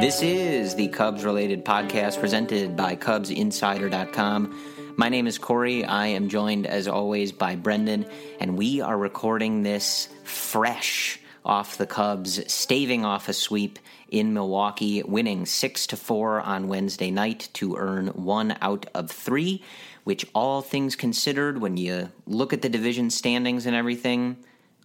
[0.00, 4.94] This is the Cubs related podcast presented by CubsInsider.com.
[4.96, 5.84] My name is Corey.
[5.84, 8.06] I am joined, as always, by Brendan,
[8.40, 15.02] and we are recording this fresh off the Cubs, staving off a sweep in Milwaukee,
[15.02, 19.62] winning 6 to 4 on Wednesday night to earn one out of three,
[20.04, 24.36] which, all things considered, when you look at the division standings and everything,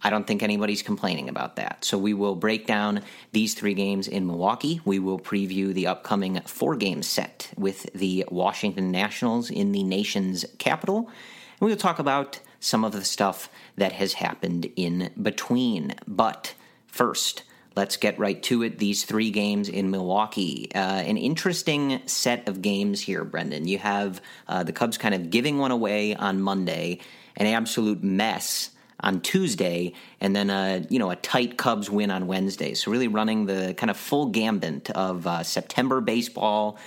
[0.02, 1.84] I don't think anybody's complaining about that.
[1.84, 3.02] So we will break down
[3.32, 4.80] these three games in Milwaukee.
[4.84, 10.44] We will preview the upcoming four game set with the Washington Nationals in the nation's
[10.58, 10.98] capital.
[10.98, 15.94] And we will talk about some of the stuff that has happened in between.
[16.06, 16.54] But
[16.86, 17.42] first,
[17.74, 18.78] let's get right to it.
[18.78, 20.70] These three games in Milwaukee.
[20.74, 23.66] Uh, an interesting set of games here, Brendan.
[23.66, 27.00] You have uh, the Cubs kind of giving one away on Monday,
[27.36, 28.70] an absolute mess
[29.00, 32.74] on Tuesday, and then a you know a tight Cubs win on Wednesday.
[32.74, 36.78] So really running the kind of full gambit of uh, September baseball.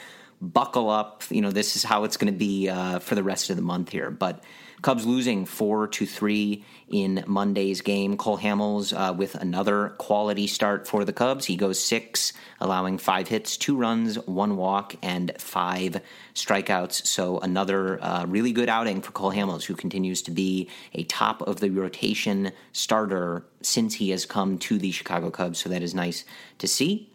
[0.42, 3.50] Buckle up, you know this is how it's going to be uh, for the rest
[3.50, 4.10] of the month here.
[4.10, 4.44] But
[4.82, 8.18] Cubs losing four to three in Monday's game.
[8.18, 11.46] Cole Hamels uh, with another quality start for the Cubs.
[11.46, 16.02] He goes six, allowing five hits, two runs, one walk, and five
[16.34, 17.06] strikeouts.
[17.06, 21.42] So another uh, really good outing for Cole Hamels, who continues to be a top
[21.42, 25.60] of the rotation starter since he has come to the Chicago Cubs.
[25.60, 26.24] So that is nice
[26.60, 27.09] to see.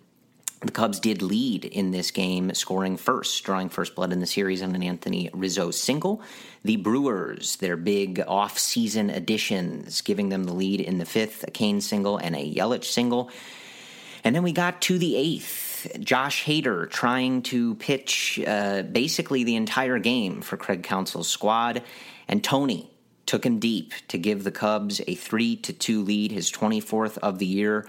[0.64, 4.62] The Cubs did lead in this game, scoring first, drawing first blood in the series
[4.62, 6.22] on an Anthony Rizzo single.
[6.64, 11.82] The Brewers, their big off-season additions, giving them the lead in the fifth, a Cain
[11.82, 13.30] single and a Yelich single.
[14.24, 15.86] And then we got to the eighth.
[16.00, 21.82] Josh Hader trying to pitch uh, basically the entire game for Craig Counsell's squad,
[22.26, 22.90] and Tony
[23.26, 27.38] took him deep to give the Cubs a three to two lead, his 24th of
[27.38, 27.86] the year.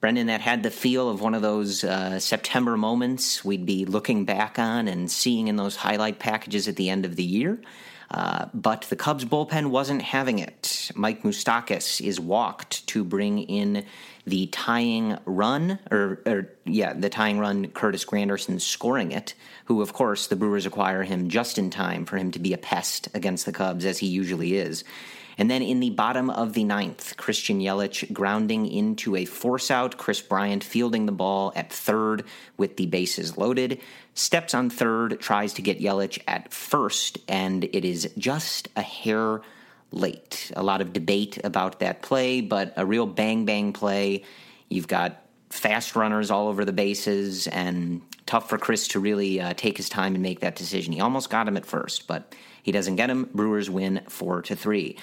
[0.00, 4.24] Brendan, that had the feel of one of those uh, September moments we'd be looking
[4.24, 7.60] back on and seeing in those highlight packages at the end of the year.
[8.10, 10.90] Uh, but the Cubs bullpen wasn't having it.
[10.96, 13.84] Mike Moustakas is walked to bring in
[14.26, 19.34] the tying run, or, or, yeah, the tying run, Curtis Granderson scoring it,
[19.66, 22.58] who, of course, the Brewers acquire him just in time for him to be a
[22.58, 24.82] pest against the Cubs, as he usually is.
[25.40, 29.96] And then in the bottom of the ninth, Christian Yelich grounding into a force out.
[29.96, 32.24] Kris Bryant fielding the ball at third
[32.58, 33.80] with the bases loaded.
[34.12, 39.40] Steps on third, tries to get Yelich at first, and it is just a hair
[39.92, 40.52] late.
[40.56, 44.24] A lot of debate about that play, but a real bang bang play.
[44.68, 49.54] You've got fast runners all over the bases and tough for Kris to really uh,
[49.54, 50.92] take his time and make that decision.
[50.92, 53.30] He almost got him at first, but he doesn't get him.
[53.32, 54.98] Brewers win four to three.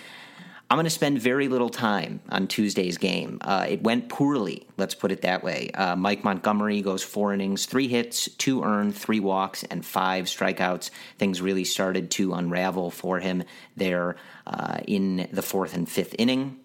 [0.69, 3.37] I'm going to spend very little time on Tuesday's game.
[3.39, 5.69] Uh, it went poorly, let's put it that way.
[5.73, 10.89] Uh, Mike Montgomery goes four innings, three hits, two earned, three walks, and five strikeouts.
[11.17, 13.43] Things really started to unravel for him
[13.77, 16.59] there uh, in the fourth and fifth inning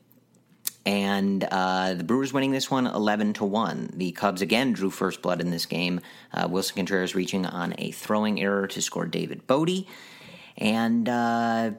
[0.84, 3.90] and uh, the Brewers winning this one 11 to 1.
[3.94, 6.00] The Cubs again drew first blood in this game.
[6.32, 9.86] Uh, Willson Contreras reaching on a throwing error to score David Bote.
[10.58, 11.72] And uh,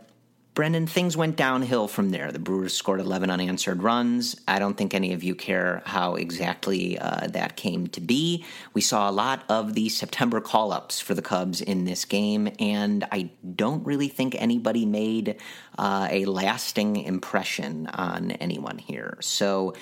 [0.54, 2.32] Brendan, things went downhill from there.
[2.32, 4.40] The Brewers scored 11 unanswered runs.
[4.48, 8.46] I don't think any of you care how exactly uh, that came to be.
[8.76, 12.52] We saw a lot of the September call ups for the Cubs in this game,
[12.60, 15.38] and I don't really think anybody made
[15.78, 19.18] uh, a lasting impression on anyone here.
[19.22, 19.74] So,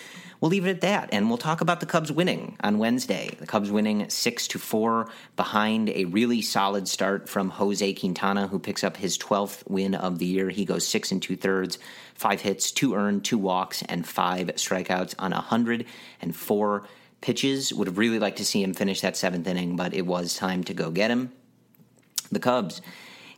[0.41, 3.29] we'll leave it at that, and we'll talk about the Cubs winning on Wednesday.
[3.39, 8.59] The Cubs winning six to four behind a really solid start from Jose Quintana, who
[8.59, 10.49] picks up his 12th win of the year.
[10.49, 11.77] He goes six and two thirds,
[12.15, 16.87] five hits, two earned, two walks, and five strikeouts on a 104
[17.21, 17.73] pitches.
[17.73, 20.63] Would have really liked to see him finish that seventh inning, but it was time
[20.65, 21.31] to go get him.
[22.31, 22.81] The Cubs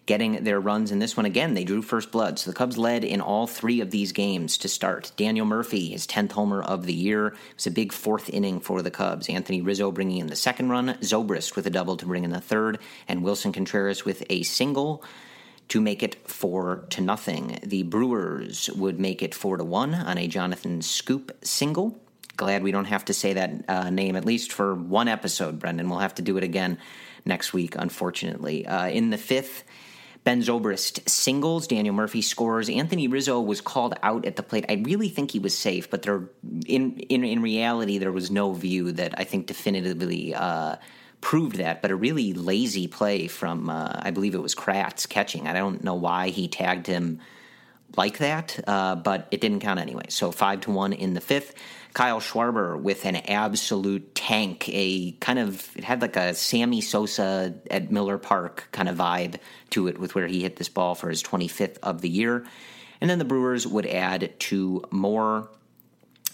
[0.06, 1.54] getting their runs in this one again.
[1.54, 2.38] They drew first blood.
[2.38, 5.12] So the Cubs led in all three of these games to start.
[5.16, 7.28] Daniel Murphy, his 10th homer of the year.
[7.28, 9.30] It was a big fourth inning for the Cubs.
[9.30, 12.42] Anthony Rizzo bringing in the second run, Zobrist with a double to bring in the
[12.42, 15.04] third, and Willson Contreras with a single
[15.70, 17.60] to make it four to nothing.
[17.64, 22.00] The Brewers would make it four to one on a Jonathan Schoop single.
[22.36, 25.90] Glad we don't have to say that uh, name at least for one episode, Brendan.
[25.90, 26.78] We'll have to do it again
[27.26, 28.66] next week, unfortunately.
[28.66, 29.64] Uh, in the fifth,
[30.24, 31.68] Ben Zobrist singles.
[31.68, 32.70] Daniel Murphy scores.
[32.70, 34.66] Anthony Rizzo was called out at the plate.
[34.70, 36.30] I really think he was safe, but there,
[36.66, 40.78] in in in reality, there was no view that I think definitively uh,
[41.20, 41.82] proved that.
[41.82, 45.48] But a really lazy play from uh, I believe it was Kratz catching.
[45.48, 47.20] I don't know why he tagged him
[47.98, 50.06] like that, uh, but it didn't count anyway.
[50.10, 51.54] So five to one in the fifth.
[51.94, 57.54] Kyle Schwarber with an absolute tank, a kind of it had like a Sammy Sosa
[57.70, 59.36] at Miller Park kind of vibe
[59.72, 62.46] to it with where he hit this ball for his 25th of the year.
[63.00, 65.50] And then the Brewers would add two more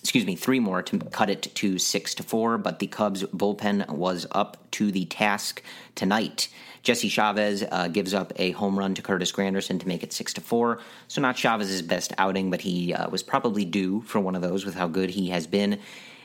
[0.01, 3.87] excuse me, three more to cut it to six to four, but the Cubs bullpen
[3.89, 5.61] was up to the task
[5.95, 6.47] tonight.
[6.83, 10.33] Jesse Chavez uh, gives up a home run to Curtis Granderson to make it six
[10.33, 10.79] to four.
[11.07, 14.65] So not Chavez's best outing, but he uh, was probably due for one of those
[14.65, 15.79] with how good he has been.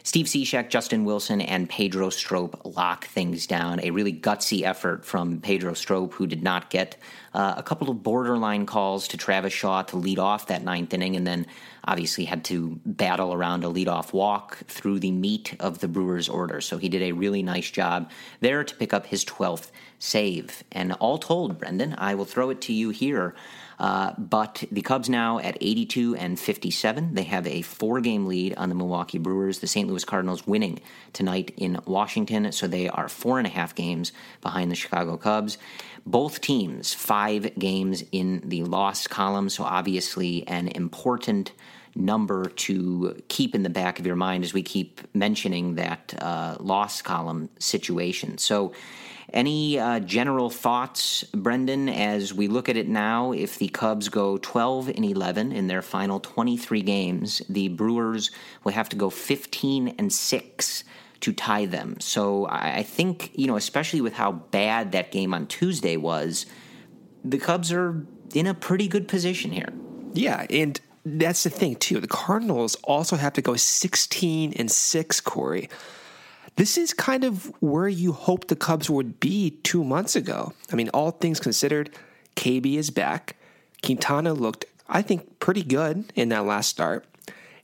[0.07, 3.81] Steve Cishek, Justin Wilson, and Pedro Strop lock things down.
[3.81, 6.99] A really gutsy effort from Pedro Strop, who did not get
[7.33, 11.17] uh, a couple of borderline calls to Travis Shaw to lead off that ninth inning,
[11.17, 11.47] and then
[11.87, 16.61] obviously had to battle around a leadoff walk through the meat of the Brewers' order.
[16.61, 18.11] So he did a really nice job
[18.41, 20.65] there to pick up his 12th save.
[20.73, 23.35] And all told, Brendan, I will throw it to you here.
[23.79, 27.15] Uh, but the Cubs now at 82 and 57.
[27.15, 29.59] They have a four game lead on the Milwaukee Brewers.
[29.59, 29.89] The St.
[29.89, 30.81] Louis Cardinals winning
[31.13, 35.59] tonight in Washington, so they are four and a half games behind the Chicago Cubs.
[36.07, 41.53] Both teams five games in the loss column, so obviously an important
[41.97, 46.57] number to keep in the back of your mind as we keep mentioning that uh,
[46.61, 48.39] loss column situation.
[48.39, 48.73] So,
[49.33, 53.33] any uh, general thoughts, Brendan, as we look at it now?
[53.33, 58.31] If the Cubs go 12 and 11 in their final 23 games, the Brewers
[58.63, 60.85] will have to go 15 and 6
[61.25, 61.97] to tie them.
[62.01, 66.45] So I think, you know, especially with how bad that game on Tuesday was,
[67.25, 69.73] the Cubs are in a pretty good position here.
[70.13, 71.99] Yeah, and that's the thing too.
[71.99, 75.71] The Cardinals also have to go 16 and 6, Corey.
[76.57, 80.53] This is kind of where you hoped the Cubs would be two months ago.
[80.71, 81.91] I mean, all things considered,
[82.37, 83.37] KB is back.
[83.83, 87.07] Quintana looked, I think, pretty good in that last start.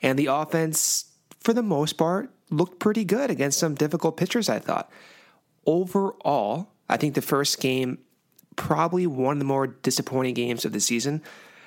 [0.01, 1.05] And the offense,
[1.41, 4.91] for the most part, looked pretty good against some difficult pitchers, I thought.
[5.67, 7.99] Overall, I think the first game,
[8.57, 11.23] probably one of the more disappointing games of the season.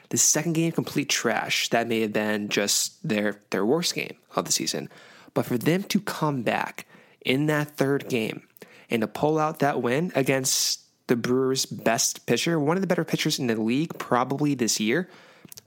[0.10, 1.70] The second game, complete trash.
[1.70, 4.90] That may have been just their their worst game of the season.
[5.34, 6.86] But for them to come back
[7.26, 8.48] in that third game
[8.90, 13.04] and to pull out that win against the Brewers' best pitcher, one of the better
[13.04, 15.10] pitchers in the league probably this year,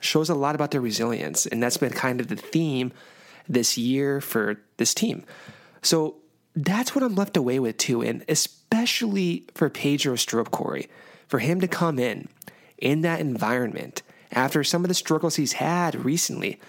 [0.01, 1.47] shows a lot about their resilience.
[1.47, 2.93] And that's been kind of the theme
[3.49, 5.25] this year for this team.
[5.83, 6.17] So
[6.55, 8.03] that's what I'm left away with too.
[8.03, 10.89] And especially for Pedro Strop Corey,
[11.29, 12.29] for him to come in
[12.79, 16.61] in that environment after some of the struggles he's had recently.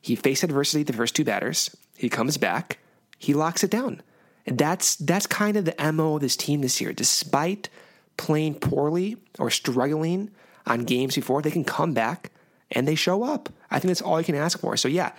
[0.00, 1.74] He faced adversity the first two batters.
[1.96, 2.78] He comes back,
[3.18, 4.02] he locks it down.
[4.46, 6.92] And that's that's kind of the MO of this team this year.
[6.92, 7.68] Despite
[8.16, 10.30] playing poorly or struggling
[10.66, 12.30] on games before, they can come back
[12.70, 13.50] and they show up.
[13.70, 14.76] I think that's all you can ask for.
[14.76, 15.12] So yeah,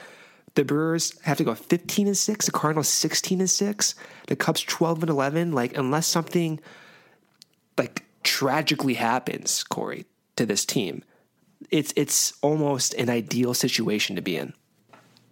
[0.55, 3.95] the Brewers have to go 15 and 6, the Cardinals 16 and 6,
[4.27, 5.51] the Cubs 12 and 11.
[5.51, 6.59] Like unless something
[7.77, 11.03] like tragically happens, Corey, to this team,
[11.69, 14.53] it's it's almost an ideal situation to be in.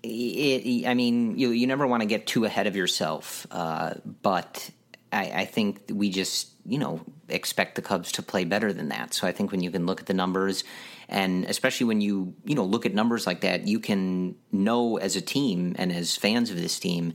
[0.04, 4.70] It, I mean, you you never want to get too ahead of yourself, uh, but
[5.12, 9.14] I, I, think we just you know expect the Cubs to play better than that.
[9.14, 10.64] So I think when you can look at the numbers,
[11.10, 15.16] and especially when you you know look at numbers like that, you can know as
[15.16, 17.14] a team and as fans of this team.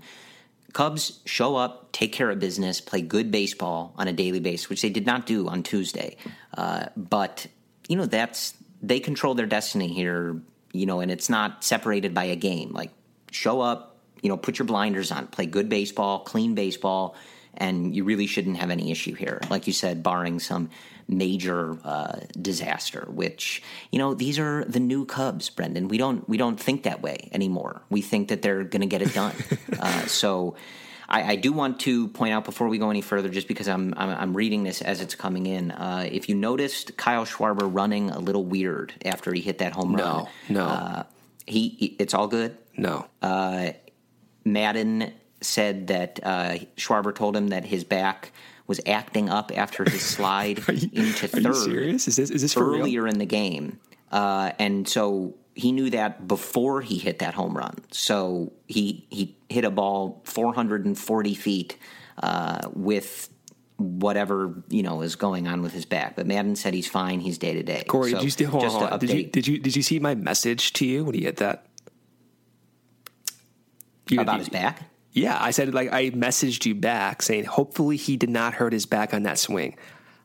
[0.72, 4.80] Cubs show up, take care of business, play good baseball on a daily basis, which
[4.80, 6.16] they did not do on Tuesday.
[6.56, 7.46] Uh, but
[7.88, 10.40] you know that's they control their destiny here,
[10.72, 12.72] you know, and it's not separated by a game.
[12.72, 12.90] Like
[13.30, 17.14] show up, you know, put your blinders on, play good baseball, clean baseball,
[17.54, 19.40] and you really shouldn't have any issue here.
[19.50, 20.70] Like you said, barring some
[21.08, 23.06] major uh, disaster.
[23.08, 25.88] Which you know, these are the new Cubs, Brendan.
[25.88, 27.82] We don't we don't think that way anymore.
[27.90, 29.34] We think that they're going to get it done.
[29.78, 30.56] uh, so
[31.08, 33.92] I, I, do want to point out before we go any further, just because I'm
[33.96, 35.70] I'm, I'm reading this as it's coming in.
[35.70, 39.92] Uh, if you noticed Kyle Schwarber running a little weird after he hit that home
[39.92, 41.02] no, run, no, uh,
[41.46, 42.56] he, he, it's all good.
[42.76, 43.72] No, uh,
[44.44, 48.32] Maddon said that uh, Schwarber told him that his back
[48.66, 51.46] was acting up after his slide you, into third.
[51.46, 52.08] Are you serious?
[52.08, 53.12] Is this is this earlier real?
[53.12, 53.78] in the game?
[54.10, 57.76] Uh, and so he knew that before he hit that home run.
[57.90, 61.76] So he he hit a ball 440 feet
[62.22, 63.28] uh, with
[63.78, 66.16] whatever you know is going on with his back.
[66.16, 67.20] But Maddon said he's fine.
[67.20, 67.84] He's day to day.
[67.88, 68.98] Corey, so did you still hold on?
[68.98, 71.66] Did you did you did you see my message to you when he hit that?
[74.08, 74.91] You, About his back?
[75.12, 78.86] Yeah, I said like I messaged you back saying hopefully he did not hurt his
[78.86, 79.76] back on that swing.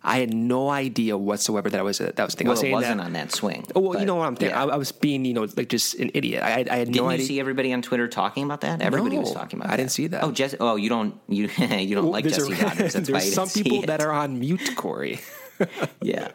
[0.04, 2.48] I had no idea whatsoever that I was a, that was a thing.
[2.48, 3.66] Well, I was it saying wasn't that, on that swing.
[3.76, 4.56] Oh well, you know what I'm thinking.
[4.56, 4.64] Yeah.
[4.64, 6.44] I, I, was being you know like just an idiot.
[6.44, 7.26] I, I had didn't no idea.
[7.26, 8.82] See everybody on Twitter talking about that?
[8.82, 9.68] Everybody no, was talking about.
[9.68, 9.74] That.
[9.74, 9.84] I that.
[9.84, 10.24] didn't see that.
[10.24, 10.58] Oh, Jesse.
[10.62, 12.94] Oh, you don't you you don't well, like Jesse a, Rogers.
[12.94, 15.20] That's there's some people that are on mute, Corey.
[16.02, 16.30] yeah.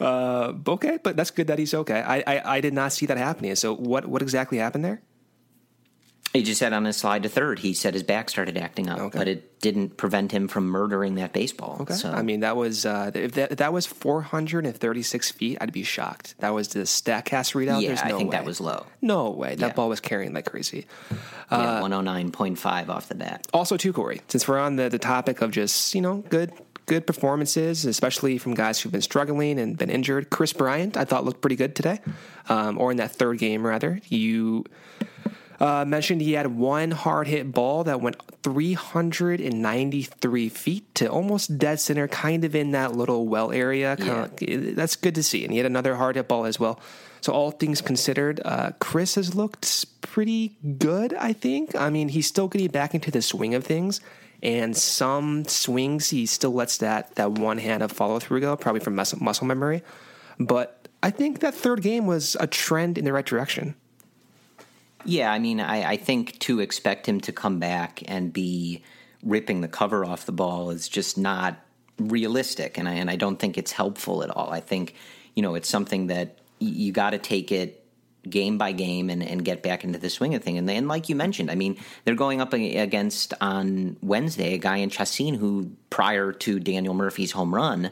[0.00, 2.00] Uh, okay, but that's good that he's okay.
[2.00, 3.54] I, I I did not see that happening.
[3.54, 5.02] So what what exactly happened there?
[6.38, 8.98] He just said on his slide to third, he said his back started acting up,
[9.00, 9.18] okay.
[9.18, 11.78] but it didn't prevent him from murdering that baseball.
[11.80, 11.94] Okay.
[11.94, 12.12] So.
[12.12, 16.36] I mean, that was uh, if, that, if that was 436 feet, I'd be shocked.
[16.38, 17.82] That was the Statcast readout.
[17.82, 18.36] Yeah, There's no I think way.
[18.36, 18.86] that was low.
[19.02, 19.56] No way.
[19.56, 19.72] That yeah.
[19.72, 20.86] ball was carrying like crazy.
[21.50, 23.46] Uh, 109.5 off the bat.
[23.52, 26.52] Also, too, Corey, since we're on the, the topic of just, you know, good
[26.86, 30.30] good performances, especially from guys who've been struggling and been injured.
[30.30, 32.00] Kris Bryant, I thought looked pretty good today,
[32.48, 34.00] um, or in that third game, rather.
[34.08, 34.64] You
[35.60, 41.80] uh, mentioned he had one hard hit ball that went 393 feet to almost dead
[41.80, 43.96] center, kind of in that little well area.
[43.98, 44.24] Yeah.
[44.24, 45.44] Of, that's good to see.
[45.44, 46.78] And he had another hard hit ball as well.
[47.20, 51.74] So, all things considered, uh, Kris has looked pretty good, I think.
[51.74, 54.00] I mean, he's still getting back into the swing of things.
[54.40, 58.80] And some swings, he still lets that, that one hand of follow through go, probably
[58.80, 59.82] from muscle, muscle memory.
[60.38, 63.74] But I think that third game was a trend in the right direction.
[65.04, 68.82] Yeah, I mean, I, I think to expect him to come back and be
[69.22, 71.56] ripping the cover off the ball is just not
[71.98, 74.50] realistic, and I and I don't think it's helpful at all.
[74.50, 74.94] I think
[75.34, 77.84] you know it's something that you got to take it
[78.28, 80.58] game by game and, and get back into the swing of thing.
[80.58, 84.78] And, then, like you mentioned, I mean, they're going up against on Wednesday a guy
[84.78, 87.90] in Chacin who prior to Daniel Murphy's home run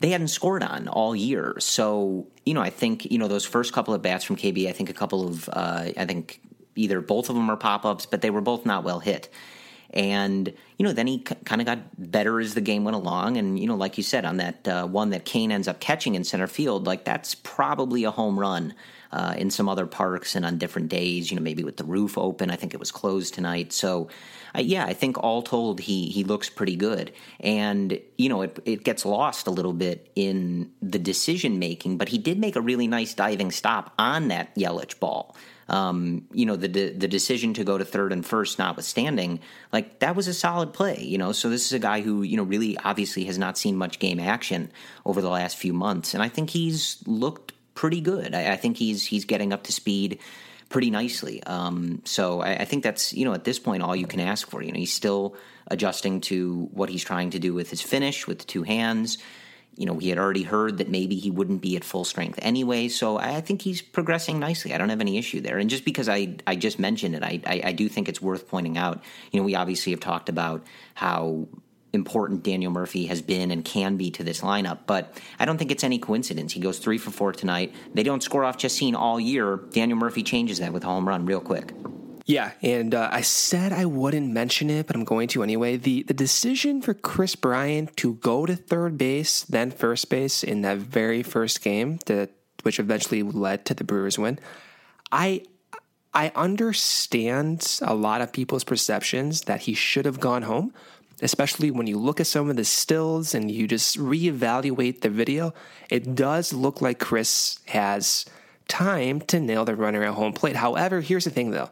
[0.00, 1.56] they hadn't scored on all year.
[1.58, 4.72] So, you know, I think, you know, those first couple of bats from KB, I
[4.72, 6.40] think a couple of, uh, I think
[6.74, 9.30] either both of them are pop ups, but they were both not well hit.
[9.90, 11.78] And, you know, then he c- kind of got
[12.10, 13.38] better as the game went along.
[13.38, 16.14] And, you know, like you said, on that uh, one that Cain ends up catching
[16.14, 18.74] in center field, like that's probably a home run.
[19.12, 22.18] Uh, in some other parks and on different days, you know, maybe with the roof
[22.18, 22.50] open.
[22.50, 23.72] I think it was closed tonight.
[23.72, 24.08] So,
[24.56, 27.12] uh, yeah, I think all told, he he looks pretty good.
[27.40, 32.08] And you know, it it gets lost a little bit in the decision making, but
[32.08, 35.36] he did make a really nice diving stop on that Yelich ball.
[35.68, 39.40] Um, you know, the the decision to go to third and first, notwithstanding,
[39.72, 41.02] like that was a solid play.
[41.02, 43.76] You know, so this is a guy who you know really obviously has not seen
[43.76, 44.70] much game action
[45.04, 48.34] over the last few months, and I think he's looked pretty good.
[48.34, 50.18] I, I think he's he's getting up to speed
[50.68, 51.42] pretty nicely.
[51.44, 54.48] Um, so I, I, think that's you know at this point all you can ask
[54.48, 54.62] for.
[54.62, 55.36] You know, he's still
[55.68, 59.18] adjusting to what he's trying to do with his finish with the two hands.
[59.76, 62.88] you know, he had already heard that maybe he wouldn't be at full strength anyway.
[62.88, 64.72] So I think he's progressing nicely.
[64.72, 65.58] I don't have any issue there.
[65.58, 68.48] And just because I, I just mentioned it, I, I, I do think it's worth
[68.48, 69.02] pointing out.
[69.32, 71.46] You know, we obviously have talked about how
[71.96, 74.80] important Daniel Murphy has been and can be to this lineup.
[74.86, 76.52] But I don't think it's any coincidence.
[76.52, 77.74] He goes three for four tonight.
[77.92, 79.56] They don't score off Chacin all year.
[79.70, 81.72] Daniel Murphy changes that with a home run real quick.
[82.26, 85.76] Yeah, and uh, I said I wouldn't mention it, but I'm going to anyway.
[85.76, 90.62] The the decision for Kris Bryant to go to third base, then first base in
[90.62, 92.30] that very first game, that
[92.64, 94.40] which eventually led to the Brewers win.
[95.12, 95.42] I
[96.12, 100.72] I understand a lot of people's perceptions that he should have gone home,
[101.22, 105.54] especially when you look at some of the stills and you just reevaluate the video.
[105.90, 108.26] It does look like Kris has
[108.68, 110.56] time to nail the runner at home plate.
[110.56, 111.70] However, here's the thing though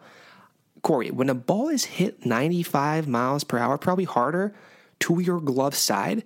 [0.83, 4.55] Corey, when a ball is hit 95 miles per hour, probably harder
[5.01, 6.25] to your glove side,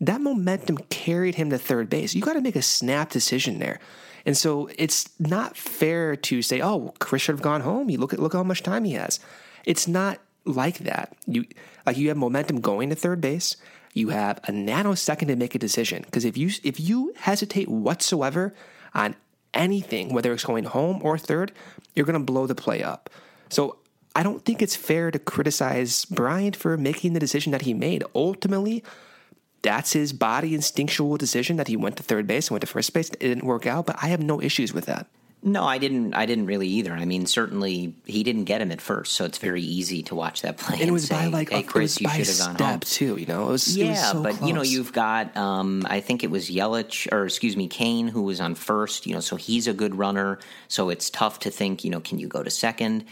[0.00, 2.14] that momentum carried him to third base.
[2.14, 3.80] You got to make a snap decision there.
[4.26, 7.90] And so it's not fair to say, "Oh, Kris should have gone home.
[7.90, 9.20] You look at look how much time he has."
[9.64, 11.16] It's not like that.
[11.26, 11.46] You
[11.86, 13.56] like you have momentum going to third base.
[13.92, 18.54] You have a nanosecond to make a decision because if you if you hesitate whatsoever
[18.94, 19.16] on
[19.52, 21.52] anything, whether it's going home or third,
[21.94, 23.08] you're going to blow the play up.
[23.48, 23.78] So
[24.16, 28.04] I don't think it's fair to criticize Bryant for making the decision that he made.
[28.14, 28.84] Ultimately,
[29.62, 32.92] that's his body instinctual decision that he went to third base and went to first
[32.92, 33.10] base.
[33.10, 35.06] It didn't work out, but I have no issues with that.
[35.46, 36.14] No, I didn't.
[36.14, 36.94] I didn't really either.
[36.94, 40.40] I mean, certainly he didn't get him at first, so it's very easy to watch
[40.40, 40.80] that play.
[40.80, 42.80] And, it was say, by like hey, a, Kris, you should have gone step home.
[42.80, 43.16] too.
[43.18, 46.00] You know, it was Yeah, it was so but you know, you've got um, I
[46.00, 49.06] think it was Yelich or excuse me, Cain who was on first.
[49.06, 50.38] You know, so he's a good runner.
[50.68, 51.84] So it's tough to think.
[51.84, 53.04] You know, can you go to second?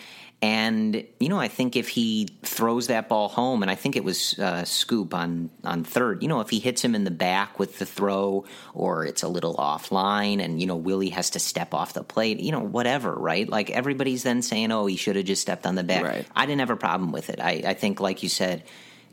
[0.43, 4.03] And you know, I think if he throws that ball home, and I think it
[4.03, 6.21] was uh, Schoop on on third.
[6.21, 8.45] You know, if he hits him in the back with the throw,
[8.75, 12.41] or it's a little offline, and you know Willie has to step off the plate.
[12.41, 13.49] You know, whatever, right?
[13.49, 16.27] Like everybody's then saying, "Oh, he should have just stepped on the back." Right.
[16.35, 17.39] I didn't have a problem with it.
[17.41, 18.65] I, I think, like you said,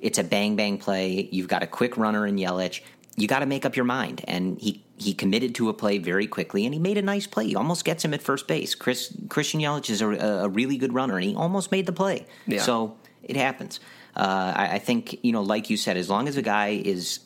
[0.02, 1.30] it's a bang bang play.
[1.32, 2.82] You've got a quick runner in Yelich.
[3.20, 4.24] You got to make up your mind.
[4.28, 7.48] And he he committed to a play very quickly, and he made a nice play.
[7.48, 8.76] He almost gets him at first base.
[8.76, 12.26] Chris Christian Yelich is a, a really good runner, and he almost made the play.
[12.48, 12.62] Yeah.
[12.62, 13.80] So it happens.
[14.16, 17.20] Uh, I, I think you know, like you said, as long as a guy is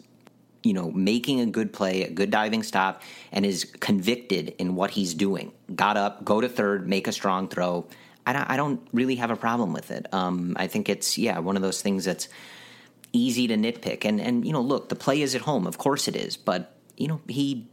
[0.63, 4.91] you know, making a good play, a good diving stop, and is convicted in what
[4.91, 5.51] he's doing.
[5.75, 7.85] Got up, go to third, make a strong throw.
[8.25, 10.07] I don't, I don't really have a problem with it.
[10.13, 12.29] Um, I think it's yeah one of those things that's
[13.13, 14.03] easy to nitpick.
[14.03, 16.75] And and you know, look, the play is at home, of course it is, but
[16.97, 17.67] you know he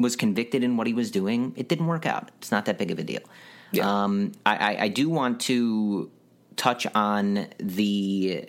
[0.00, 1.52] was convicted in what he was doing.
[1.56, 2.30] It didn't work out.
[2.38, 3.20] It's not that big of a deal.
[3.72, 4.04] Yeah.
[4.04, 6.10] Um, I, I, I do want to
[6.56, 8.48] touch on the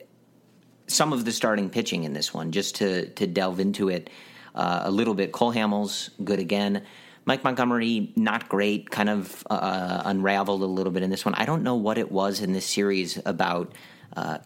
[0.87, 4.09] some of the starting pitching in this one, just to to delve into it
[4.55, 5.31] uh, a little bit.
[5.31, 6.83] Cole Hamels, good again.
[7.25, 11.35] Mike Montgomery, not great, kind of uh, unraveled a little bit in this one.
[11.35, 13.73] I don't know what it was in this series about
[14.17, 14.39] uh,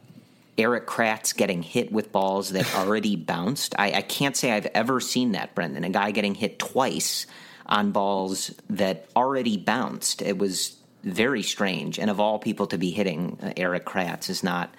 [0.58, 3.76] Erik Kratz getting hit with balls that already bounced.
[3.78, 5.84] I, I can't say I've ever seen that, Brendan.
[5.84, 7.26] A guy getting hit twice
[7.66, 10.22] on balls that already bounced.
[10.22, 12.00] It was very strange.
[12.00, 14.74] And of all people to be hitting uh, Erik Kratz is not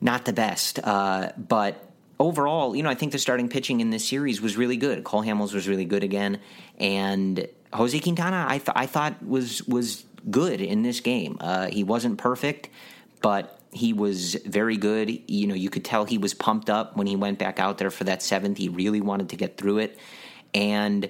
[0.00, 0.78] not the best.
[0.82, 4.76] Uh, but overall, you know, I think the starting pitching in this series was really
[4.76, 5.02] good.
[5.04, 6.40] Cole Hamels was really good again,
[6.78, 11.38] and Jose Quintana, I, th- I thought was was good in this game.
[11.40, 12.68] Uh, he wasn't perfect,
[13.22, 15.10] but he was very good.
[15.28, 17.90] You know, you could tell he was pumped up when he went back out there
[17.90, 18.58] for that seventh.
[18.58, 19.98] He really wanted to get through it,
[20.54, 21.08] and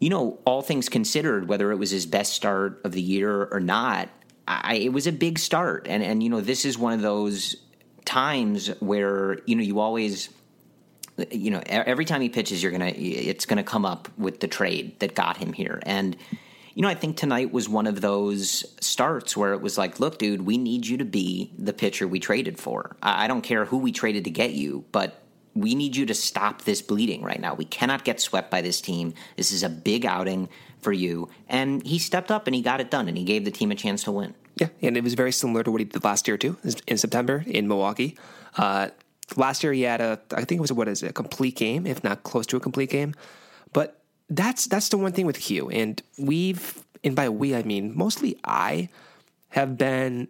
[0.00, 3.60] you know, all things considered, whether it was his best start of the year or
[3.60, 4.08] not,
[4.46, 5.86] I, it was a big start.
[5.88, 7.56] And and you know, this is one of those
[8.04, 10.28] times where you know you always
[11.30, 14.98] you know every time he pitches you're gonna it's gonna come up with the trade
[14.98, 16.16] that got him here and
[16.74, 20.18] you know i think tonight was one of those starts where it was like look
[20.18, 22.96] dude we need you to be the pitcher we traded for.
[23.02, 26.62] I, don't care who we traded to get you but we need you to stop
[26.62, 27.54] this bleeding right now.
[27.54, 29.14] We cannot get swept by this team.
[29.36, 30.48] This is a big outing
[30.80, 31.28] for you.
[31.48, 33.74] And he stepped up and he got it done and he gave the team a
[33.74, 34.34] chance to win.
[34.56, 36.56] Yeah, and it was very similar to what he did last year too,
[36.86, 38.16] in September in Milwaukee.
[38.56, 38.90] Uh,
[39.36, 41.86] last year he had a, I think it was what is it, a complete game,
[41.86, 43.14] if not close to a complete game.
[44.28, 48.38] That's that's the one thing with Q, and we've, and by we I mean mostly
[48.44, 48.88] I,
[49.50, 50.28] have been,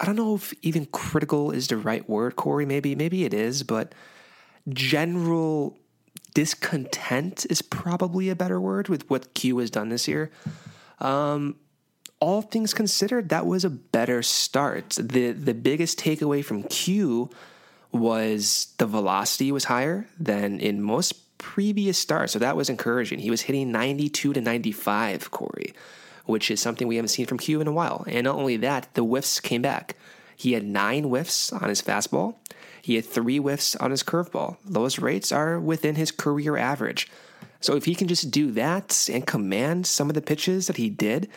[0.00, 2.66] I don't know if even critical is the right word, Corey.
[2.66, 3.94] Maybe maybe it is, but
[4.68, 5.78] general
[6.34, 10.30] discontent is probably a better word with what Q has done this year
[11.02, 11.56] um,
[12.20, 14.90] all things considered, that was a better start.
[14.90, 17.28] The the biggest takeaway from Q
[17.90, 23.18] was the velocity was higher than in most previous start, so that was encouraging.
[23.18, 25.74] He was hitting 92 to 95, Corey,
[26.24, 28.04] which is something we haven't seen from Q in a while.
[28.06, 29.96] And not only that, the whiffs came back.
[30.36, 32.36] He had nine whiffs on his fastball.
[32.80, 34.56] He had three whiffs on his curveball.
[34.64, 37.10] Those rates are within his career average.
[37.60, 40.88] So if he can just do that and command some of the pitches that he
[40.88, 41.28] did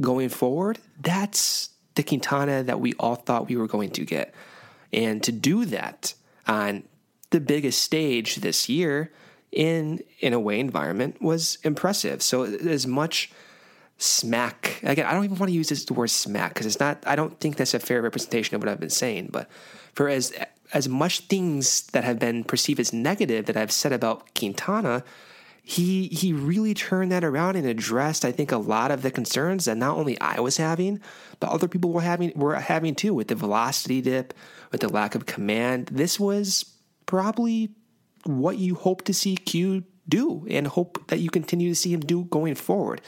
[0.00, 4.34] going forward, that's the Quintana that we all thought we were going to get.
[4.92, 6.14] And to do that
[6.46, 6.84] on
[7.30, 9.10] the biggest stage this year
[9.54, 12.22] in in a way environment was impressive.
[12.22, 13.30] So as much
[13.96, 17.02] smack again, I don't even want to use this word smack because it's not.
[17.06, 19.30] I don't think that's a fair representation of what I've been saying.
[19.32, 19.48] But
[19.94, 20.32] for as
[20.72, 25.04] as much things that have been perceived as negative that I've said about Quintana,
[25.62, 29.66] he he really turned that around and addressed I think a lot of the concerns
[29.66, 31.00] that not only I was having,
[31.38, 34.34] but other people were having were having too with the velocity dip,
[34.72, 35.86] with the lack of command.
[35.92, 36.64] This was
[37.06, 37.70] probably
[38.24, 42.00] what you hope to see Q do and hope that you continue to see him
[42.00, 43.00] do going forward.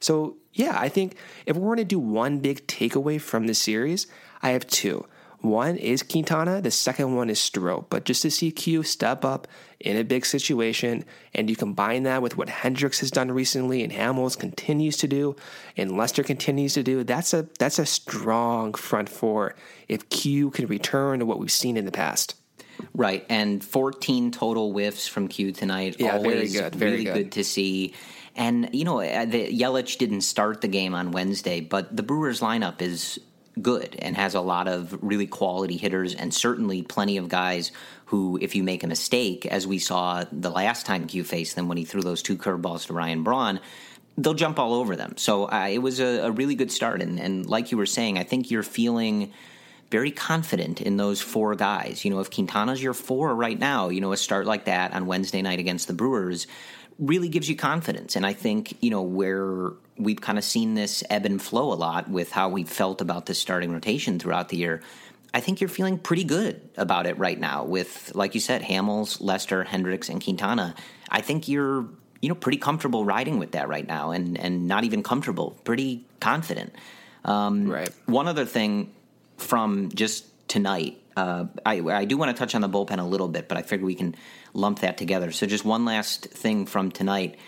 [0.00, 4.06] So, yeah, I think if we're going to do one big takeaway from this series,
[4.42, 5.06] I have two.
[5.40, 7.90] One is Quintana, the second one is Strop.
[7.90, 9.46] But just to see Q step up
[9.78, 13.92] in a big situation, and you combine that with what Hendricks has done recently, and
[13.92, 15.36] Hamels continues to do,
[15.76, 19.54] and Lester continues to do, that's a that's a strong front four.
[19.86, 22.36] If Q can return to what we've seen in the past.
[22.94, 25.96] Right, and 14 total whiffs from Q tonight.
[25.98, 27.14] Yeah, Always very good, very really good.
[27.14, 27.94] good to see.
[28.36, 32.40] And you know, uh, the Yelich didn't start the game on Wednesday, but the Brewers
[32.40, 33.18] lineup is
[33.62, 37.72] good and has a lot of really quality hitters, and certainly plenty of guys
[38.06, 41.68] who, if you make a mistake, as we saw the last time Q faced them
[41.68, 43.60] when he threw those two curveballs to Ryan Braun,
[44.18, 45.14] they'll jump all over them.
[45.16, 48.18] So uh, it was a, a really good start, and, and like you were saying,
[48.18, 49.32] I think you're feeling
[49.90, 52.04] very confident in those four guys.
[52.04, 55.06] You know, if Quintana's your four right now, you know, a start like that on
[55.06, 56.46] Wednesday night against the Brewers
[56.98, 58.16] really gives you confidence.
[58.16, 61.74] And I think, you know, where we've kind of seen this ebb and flow a
[61.74, 64.82] lot with how we've felt about this starting rotation throughout the year.
[65.32, 69.20] I think you're feeling pretty good about it right now with, like you said, Hamels,
[69.20, 70.76] Lester, Hendricks, and Quintana.
[71.10, 71.88] I think you're,
[72.20, 76.04] you know, pretty comfortable riding with that right now and, and not even comfortable, pretty
[76.20, 76.72] confident.
[77.24, 77.90] Um, Right.
[78.06, 78.92] One other thing
[79.44, 83.28] from just tonight, uh, I, I do want to touch on the bullpen a little
[83.28, 84.14] bit, but I figure we can
[84.52, 85.32] lump that together.
[85.32, 87.38] So just one last thing from tonight.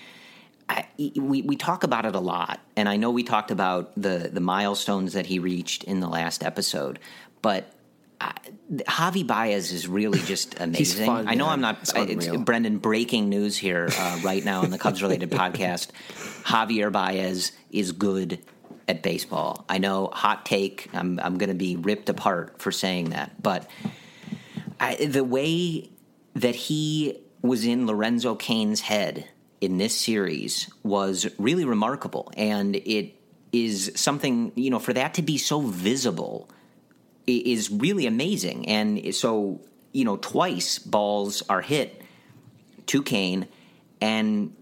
[0.68, 4.30] I, we we talk about it a lot, and I know we talked about the
[4.32, 6.98] the milestones that he reached in the last episode,
[7.42, 7.72] but.
[8.18, 8.32] I,
[8.72, 11.04] Javi Baez is really just amazing.
[11.04, 11.52] fun, I know man.
[11.52, 11.78] I'm not.
[11.82, 12.36] It's It's.
[12.38, 12.78] Brendan.
[12.78, 15.88] Breaking news here uh, right now on the Cubs related podcast.
[16.44, 18.38] Javier Baez is good
[18.88, 19.64] at baseball.
[19.68, 20.88] I know, hot take.
[20.92, 23.68] I'm I'm going to be ripped apart for saying that, but
[24.80, 25.90] I, the way
[26.34, 29.28] that he was in Lorenzo Cain's head
[29.60, 33.14] in this series was really remarkable, and it
[33.52, 36.48] is something you know for that to be so visible
[37.26, 38.68] is really amazing.
[38.68, 39.60] And so
[39.96, 42.02] you know, twice balls are hit
[42.86, 43.48] to Cain,
[44.00, 44.54] and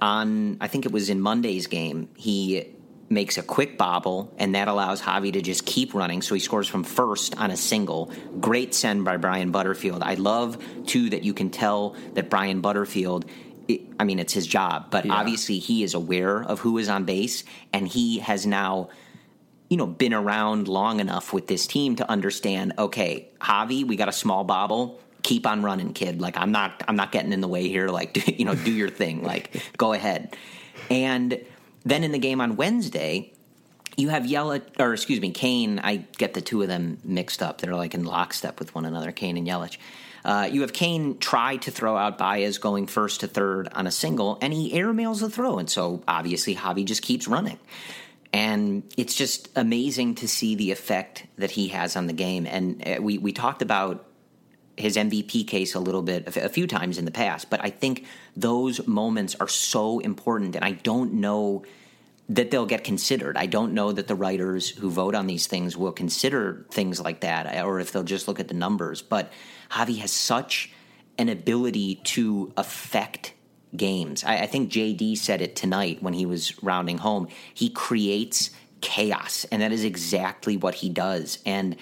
[0.00, 2.74] on I think it was in Monday's game, he
[3.10, 6.22] makes a quick bobble, and that allows Javi to just keep running.
[6.22, 8.12] So he scores from first on a single.
[8.40, 10.02] Great send by Brian Butterfield.
[10.02, 13.24] I love too that you can tell that Brian Butterfield.
[13.66, 17.04] It, I mean, it's his job, but obviously he is aware of who is on
[17.04, 18.90] base, and he has now
[19.68, 24.08] you know, been around long enough with this team to understand, okay, Javi, we got
[24.08, 25.00] a small bobble.
[25.22, 26.20] Keep on running, kid.
[26.20, 27.88] Like I'm not I'm not getting in the way here.
[27.88, 29.22] Like do, you know, do your thing.
[29.22, 30.36] Like go ahead.
[30.90, 31.44] And
[31.90, 33.32] then in the game on Wednesday,
[33.96, 35.78] you have Yelich or excuse me, Cain.
[35.80, 37.60] I get the two of them mixed up.
[37.60, 39.76] They're like in lockstep with one another, Cain and Yelich.
[40.24, 43.90] Uh, you have Cain try to throw out Baez going first to third on a
[43.90, 47.58] single, and he airmails the throw, and so obviously Javi just keeps running.
[48.32, 52.46] And it's just amazing to see the effect that he has on the game.
[52.46, 54.04] And uh, we, we talked about
[54.78, 58.06] his MVP case a little bit, a few times in the past, but I think
[58.36, 60.56] those moments are so important.
[60.56, 61.64] And I don't know
[62.28, 63.36] that they'll get considered.
[63.36, 67.20] I don't know that the writers who vote on these things will consider things like
[67.20, 69.00] that uh, or if they'll just look at the numbers.
[69.00, 69.32] But
[69.70, 70.70] Javi has such
[71.16, 73.32] an ability to affect
[73.74, 74.24] games.
[74.24, 77.28] I, I think JD said it tonight when he was rounding home.
[77.54, 81.38] He creates chaos, and that is exactly what he does.
[81.44, 81.76] And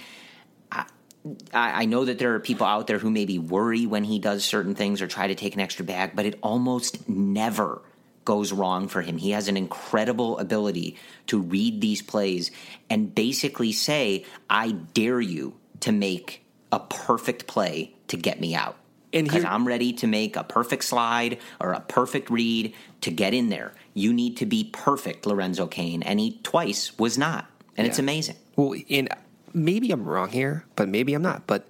[1.53, 4.45] I, I know that there are people out there who maybe worry when he does
[4.45, 7.83] certain things or try to take an extra bag, but it almost never
[8.25, 9.17] goes wrong for him.
[9.17, 12.51] He has an incredible ability to read these plays
[12.91, 18.77] and basically say, I dare you to make a perfect play to get me out.
[19.13, 23.49] Because I'm ready to make a perfect slide or a perfect read to get in
[23.49, 23.73] there.
[23.95, 27.47] You need to be perfect, Lorenzo Cain, and he twice was not,
[27.79, 27.91] and yeah.
[27.91, 28.37] it's amazing.
[28.57, 29.09] Well, and
[29.57, 31.47] maybe I'm wrong here, but maybe I'm not.
[31.47, 31.67] But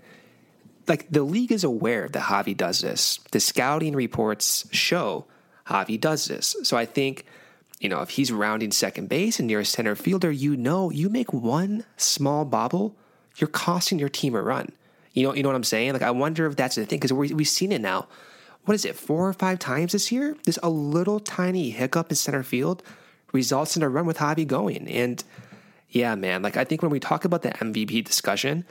[0.89, 3.21] like the league is aware that Javi does this.
[3.31, 5.25] The scouting reports show
[5.69, 6.57] Javi does this.
[6.65, 7.25] So I think
[7.79, 11.09] you know, if he's rounding second base and you're a center fielder, you know you
[11.09, 12.97] make one small bobble,
[13.37, 14.71] you're costing your team a run.
[15.13, 15.93] You know, you know what I'm saying?
[15.93, 18.09] Like I wonder if that's the thing because we've seen it now.
[18.65, 20.37] What is it, four or five times this year?
[20.45, 22.83] There's a little tiny hiccup in center field
[23.33, 24.89] results in a run with Javi going.
[24.89, 25.23] And
[25.91, 28.65] yeah, man, like I think when we talk about the MVP discussion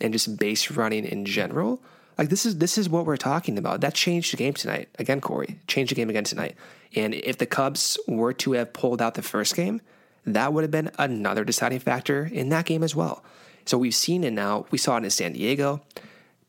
[0.00, 1.80] and just base running in general,
[2.18, 3.80] like this is this is what we're talking about.
[3.80, 4.88] That changed the game tonight.
[4.98, 6.56] Again, Corey changed the game again tonight.
[6.94, 9.80] And if the Cubs were to have pulled out the first game,
[10.24, 13.22] that would have been another deciding factor in that game as well.
[13.64, 14.66] So we've seen it now.
[14.70, 15.82] We saw it in San Diego.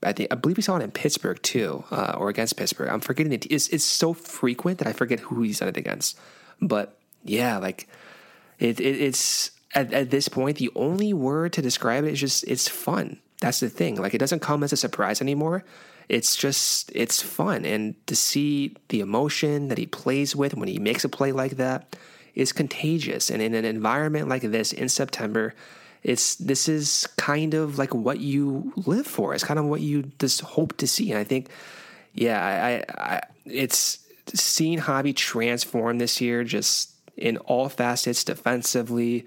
[0.04, 2.90] I think I believe we saw it in Pittsburgh too, uh, or against Pittsburgh.
[2.90, 3.48] I'm forgetting it.
[3.50, 6.18] It's, it's so frequent that I forget who he's done it against.
[6.62, 7.88] But yeah, like
[8.60, 12.44] it, it it's at, at this point the only word to describe it is just
[12.46, 13.20] it's fun.
[13.40, 13.96] That's the thing.
[13.96, 15.64] Like it doesn't come as a surprise anymore.
[16.10, 17.66] It's just it's fun.
[17.66, 21.58] And to see the emotion that he plays with when he makes a play like
[21.58, 21.96] that
[22.34, 23.30] is contagious.
[23.30, 25.54] And in an environment like this in September
[26.04, 29.34] it's this is kind of like what you live for.
[29.34, 31.12] It's kind of what you just hope to see.
[31.12, 31.50] And I think
[32.14, 34.00] yeah I, I it's
[34.34, 39.26] seeing Javi transform this year just in all facets defensively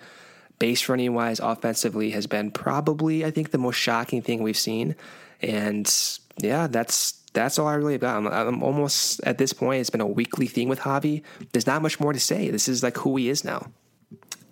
[0.61, 4.95] base running wise offensively has been probably I think the most shocking thing we've seen
[5.43, 5.93] and
[6.39, 8.17] yeah, that's that's all I really got.
[8.17, 9.81] I'm, I'm, almost at this point.
[9.81, 11.23] It's been a weekly thing with Javi.
[11.53, 12.51] There's not much more to say.
[12.51, 13.71] This is like who he is now.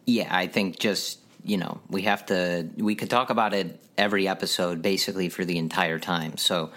[0.06, 2.68] Yeah, I think just you know we have to.
[2.76, 6.36] We could talk about it every episode basically for the entire time.
[6.36, 6.70] So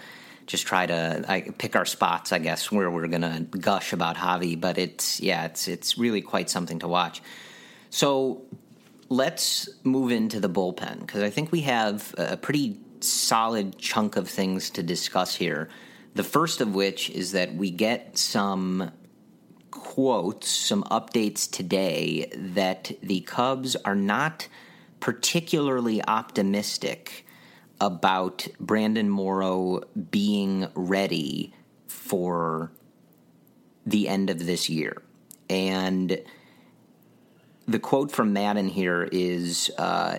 [0.46, 4.60] just try to I, pick our spots, I guess, where we're gonna gush about Javi.
[4.60, 7.22] But it's yeah, it's it's really quite something to watch.
[7.90, 8.42] So
[9.12, 14.28] let's move into the bullpen because I think we have a pretty solid chunk of
[14.28, 15.68] things to discuss here.
[16.14, 18.90] The first of which is that we get some
[19.70, 24.48] quotes, some updates today that the Cubs are not
[25.00, 27.26] particularly optimistic
[27.80, 31.52] about Brandon Morrow being ready
[31.86, 32.72] for
[33.84, 35.02] the end of this year.
[35.50, 36.22] And
[37.66, 40.18] the quote from Maddon here is uh,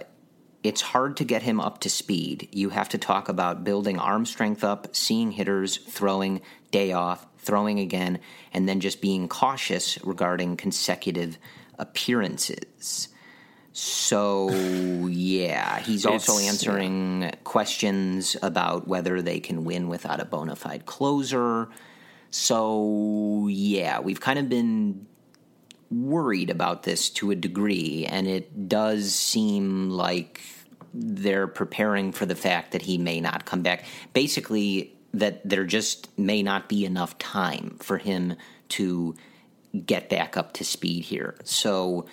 [0.64, 2.48] it's hard to get him up to speed.
[2.52, 7.80] You have to talk about building arm strength up, seeing hitters, throwing, day off, throwing
[7.80, 8.20] again,
[8.54, 11.38] and then just being cautious regarding consecutive
[11.78, 13.10] appearances.
[13.74, 14.50] So,
[15.08, 17.32] yeah, he's also answering yeah.
[17.44, 21.70] questions about whether they can win without a bona fide closer.
[22.30, 25.08] So, yeah, we've kind of been
[26.02, 30.42] worried about this to a degree, and it does seem like
[30.94, 33.86] they're preparing for the fact that he may not come back.
[34.14, 38.36] Basically, that there just may not be enough time for him
[38.70, 39.16] to
[39.86, 41.36] get back up to speed here.
[41.44, 42.08] So.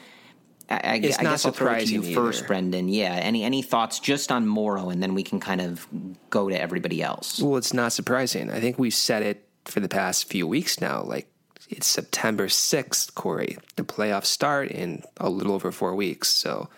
[0.68, 2.14] I, I, it's I not guess I'll throw it to you either.
[2.14, 2.88] first, Brendan.
[2.88, 5.84] Yeah, any any thoughts just on Morrow, and then we can kind of
[6.30, 7.40] go to everybody else.
[7.40, 8.52] Well, it's not surprising.
[8.52, 11.02] I think we've said it for the past few weeks now.
[11.02, 11.26] Like
[11.70, 13.56] it's September 6th, Corey.
[13.76, 16.28] The playoffs start in a little over four weeks.
[16.28, 16.68] So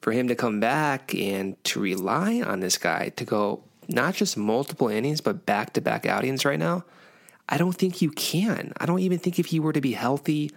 [0.00, 4.36] for him to come back and to rely on this guy to go not just
[4.36, 6.84] multiple innings, but back to back outings right now,
[7.48, 8.72] I don't think you can.
[8.76, 10.50] I don't even think if he were to be healthy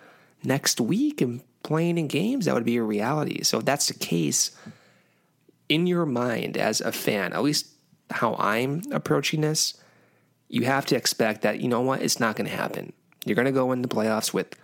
[0.43, 3.43] next week and playing in games, that would be a reality.
[3.43, 4.52] So if that's the case,
[5.69, 7.67] in your mind as a fan, at least
[8.10, 9.76] how I'm approaching this,
[10.50, 12.91] you have to expect that, you know what, it's not going to happen.
[13.25, 14.55] You're going to go in the playoffs with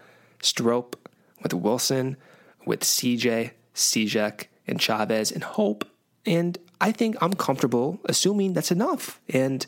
[0.41, 0.95] Strop,
[1.43, 2.17] with Wilson,
[2.65, 5.85] with CJ, Cishek, and Chavez, and hope.
[6.25, 9.19] And I think I'm comfortable assuming that's enough.
[9.29, 9.65] And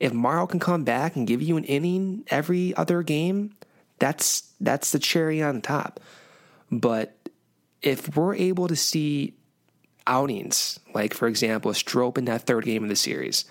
[0.00, 3.54] if Morrow can come back and give you an inning every other game,
[3.98, 6.00] that's that's the cherry on top.
[6.70, 7.16] But
[7.82, 9.34] if we're able to see
[10.06, 13.44] outings, like for example, a Strop in that third game of the series,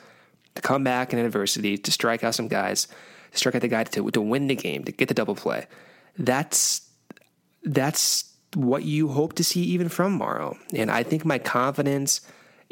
[0.56, 2.88] to come back in adversity, to strike out some guys,
[3.34, 5.67] strike out the guy to, to win the game, to get the double play.
[6.17, 6.82] That's
[7.63, 10.58] that's what you hope to see even from Morrow.
[10.74, 12.22] And I think my confidence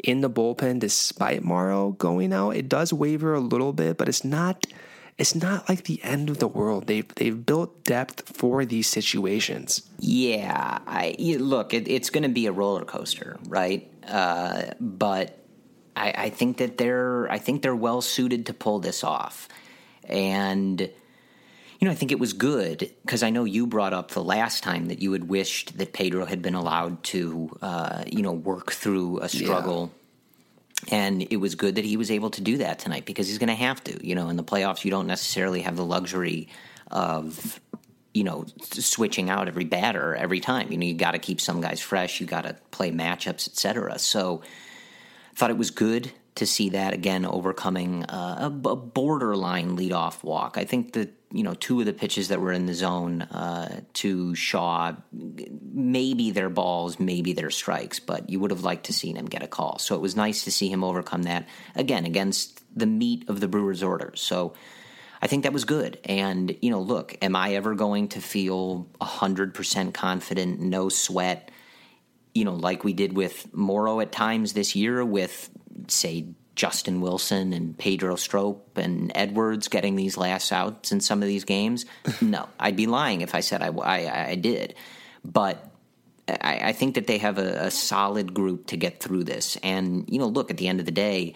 [0.02, 4.24] in the bullpen, despite Morrow going out, it does waver a little bit, but it's
[4.24, 4.66] not
[5.20, 6.86] it's not like the end of the world.
[6.86, 9.82] They've they've built depth for these situations.
[9.98, 11.74] Yeah, I look.
[11.74, 13.86] It, it's going to be a roller coaster, right?
[14.08, 15.38] Uh, but
[15.94, 19.48] I, I think that they're I think they're well suited to pull this off,
[20.10, 24.22] and you know I think it was good because I know you brought up the
[24.22, 28.32] last time that you had wished that Pedro had been allowed to uh, you know
[28.32, 29.92] work through a struggle.
[30.90, 33.48] And it was good that he was able to do that tonight because he's going
[33.48, 34.06] to have to.
[34.06, 36.48] You know, in the playoffs, you don't necessarily have the luxury
[36.90, 37.60] of
[38.14, 40.72] you know switching out every batter every time.
[40.72, 42.18] You know, you got to keep some guys fresh.
[42.18, 43.98] You got to play matchups, etc.
[43.98, 49.76] So, i thought it was good to see that again overcoming uh, a, a borderline
[49.76, 50.56] leadoff walk.
[50.56, 53.80] I think that you know two of the pitches that were in the zone uh,
[53.94, 59.16] to Shaw, maybe they're balls, maybe they're strikes, but you would have liked to seen
[59.16, 59.78] him get a call.
[59.78, 63.48] So it was nice to see him overcome that again against the meat of the
[63.48, 64.12] Brewers' order.
[64.14, 64.54] So.
[65.22, 65.98] I think that was good.
[66.06, 71.50] And, you know, look, am I ever going to feel 100% confident, no sweat,
[72.32, 75.50] you know, like we did with Morrow at times this year with,
[75.88, 81.28] say, Justin Wilson and Pedro Strop and Edwards getting these last outs in some of
[81.28, 81.86] these games?
[82.20, 84.74] no, I'd be lying if I said I, I, I did.
[85.24, 85.70] But
[86.28, 89.56] I, I, think that they have a, a solid group to get through this.
[89.62, 91.34] And, you know, look, at the end of the day,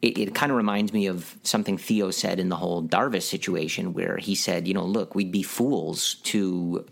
[0.00, 3.92] it, it kind of reminds me of something Theo said in the whole Darvish situation,
[3.92, 6.86] where he said, you know, look, we'd be fools to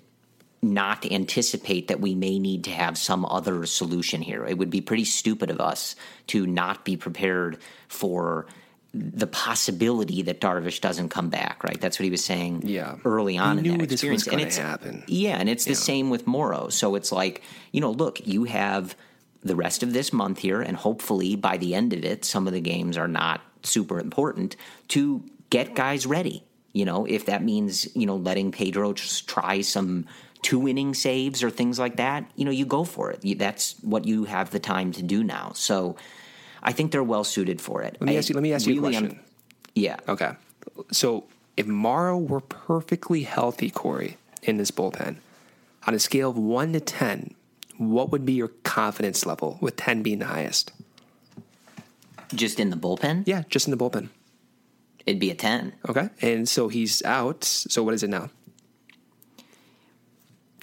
[0.62, 4.44] not anticipate that we may need to have some other solution here.
[4.44, 5.96] It would be pretty stupid of us
[6.28, 8.46] to not be prepared for
[8.92, 11.80] the possibility that Darvish doesn't come back, right?
[11.80, 12.96] That's what he was saying Yeah.
[13.04, 14.24] early on in that experience.
[14.24, 15.04] gonna it's happen.
[15.06, 16.68] yeah, and it's the same with Morrow.
[16.70, 17.42] So it's like,
[17.72, 18.96] you know, look, you have
[19.42, 22.52] the rest of this month here, and hopefully by the end of it, some of
[22.52, 24.56] the games are not super important
[24.88, 26.42] to get guys ready.
[26.72, 30.06] You know, if that means, you know, letting Pedro just try some
[30.42, 33.38] two inning saves or things like that, you know, you go for it.
[33.38, 35.52] That's what you have the time to do now.
[35.54, 35.96] So
[36.62, 37.96] I think they're well suited for it.
[38.00, 38.34] Let me I ask you.
[38.34, 39.20] Let me ask you a really question.
[39.74, 39.96] yeah.
[40.08, 40.32] Okay.
[40.92, 41.24] So
[41.56, 45.16] if Morrow were perfectly healthy, Corey, in this bullpen,
[45.86, 47.34] on a scale of one to ten,
[47.76, 49.58] what would be your confidence level?
[49.60, 50.72] With ten being the highest.
[52.34, 54.08] Just in the bullpen, Yeah, just in the bullpen.
[55.04, 55.72] it'd be a 10.
[55.88, 56.10] Okay.
[56.22, 57.42] And so he's out.
[57.42, 58.30] So what is it now?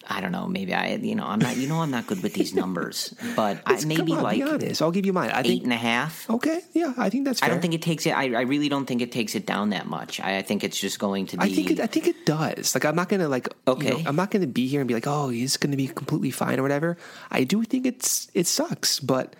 [0.09, 0.47] I don't know.
[0.47, 3.61] Maybe I, you know, I'm not, you know, I'm not good with these numbers, but
[3.65, 4.81] I, maybe on, like be honest.
[4.81, 5.31] I'll give you mine.
[5.31, 5.63] I eight think.
[5.63, 6.29] and a half.
[6.29, 6.61] Okay.
[6.73, 7.43] Yeah, I think that's.
[7.43, 8.11] I don't think it takes it.
[8.11, 10.21] I, I really don't think it takes it down that much.
[10.21, 11.43] I, I think it's just going to be.
[11.43, 12.73] I think it, I think it does.
[12.73, 13.97] Like I'm not gonna like Okay.
[13.97, 16.31] You know, I'm not gonna be here and be like, oh, he's gonna be completely
[16.31, 16.97] fine or whatever.
[17.29, 19.35] I do think it's it sucks, but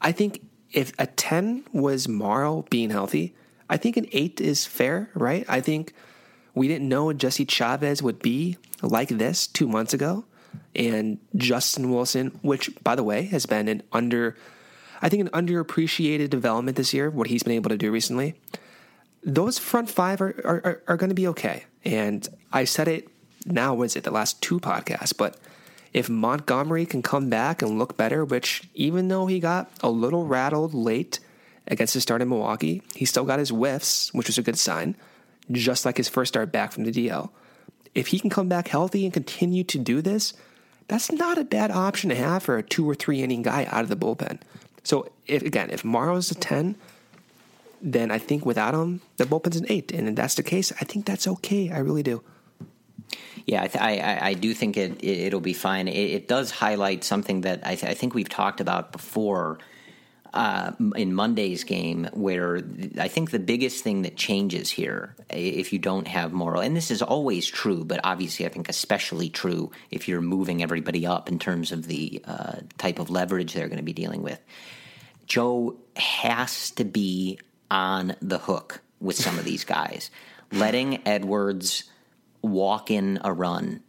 [0.00, 3.34] I think if a ten was Morrow being healthy,
[3.68, 5.44] I think an eight is fair, right?
[5.48, 5.94] I think
[6.54, 10.24] we didn't know Jesse Chavez would be like this two months ago,
[10.74, 14.36] and Justin Wilson, which by the way has been an under,
[15.02, 17.10] I think an underappreciated development this year.
[17.10, 18.34] What he's been able to do recently
[19.24, 21.64] those front five are are, are, going to be okay.
[21.84, 23.08] And I said it
[23.46, 23.74] now.
[23.74, 25.16] Was it the last two podcasts?
[25.16, 25.38] But
[25.92, 30.26] if Montgomery can come back and look better, which even though he got a little
[30.26, 31.20] rattled late
[31.66, 34.96] against his start in Milwaukee, he still got his whiffs, which was a good sign.
[35.50, 37.30] Just like his first start back from the DL.
[37.94, 40.32] If he can come back healthy and continue to do this,
[40.88, 43.82] that's not a bad option to have for a two or three inning guy out
[43.82, 44.40] of the bullpen.
[44.82, 46.76] So if again, if Morrow's a ten,
[47.80, 49.92] then I think without him, the bullpen's an eight.
[49.92, 51.70] And if that's the case, I think that's okay.
[51.70, 52.22] I really do.
[53.46, 55.86] Yeah, I, th- I, I- do think it, it it'll be fine.
[55.86, 59.58] It, it does highlight something that I, th- I think we've talked about before
[60.34, 62.60] uh, in Monday's game, where
[62.98, 66.90] I think the biggest thing that changes here, if you don't have Morrow, and this
[66.90, 71.38] is always true, but obviously I think especially true if you're moving everybody up in
[71.38, 74.40] terms of the uh, type of leverage they're going to be dealing with.
[75.26, 77.38] Joe has to be
[77.70, 80.10] on the hook with some of these guys.
[80.52, 81.84] Letting Edwards
[82.42, 83.82] walk in a run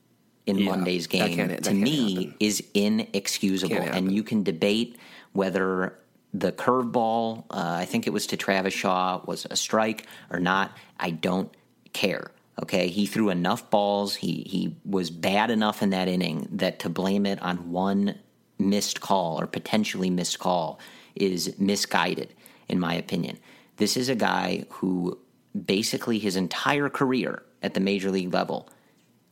[0.45, 2.35] in Yeah, Monday's game to me happen.
[2.39, 3.75] is inexcusable.
[3.77, 4.97] And you can debate
[5.33, 5.97] whether
[6.39, 10.71] the curveball, uh, I think it was to Travis Shaw, was a strike or not.
[10.99, 11.53] I don't
[11.93, 12.31] care.
[12.61, 14.15] Okay, he threw enough balls.
[14.15, 18.17] He he was bad enough in that inning that to blame it on one
[18.57, 20.79] missed call or potentially missed call
[21.15, 22.33] is misguided,
[22.69, 23.37] in my opinion.
[23.77, 25.19] This is a guy who
[25.65, 28.69] basically his entire career at the major league level,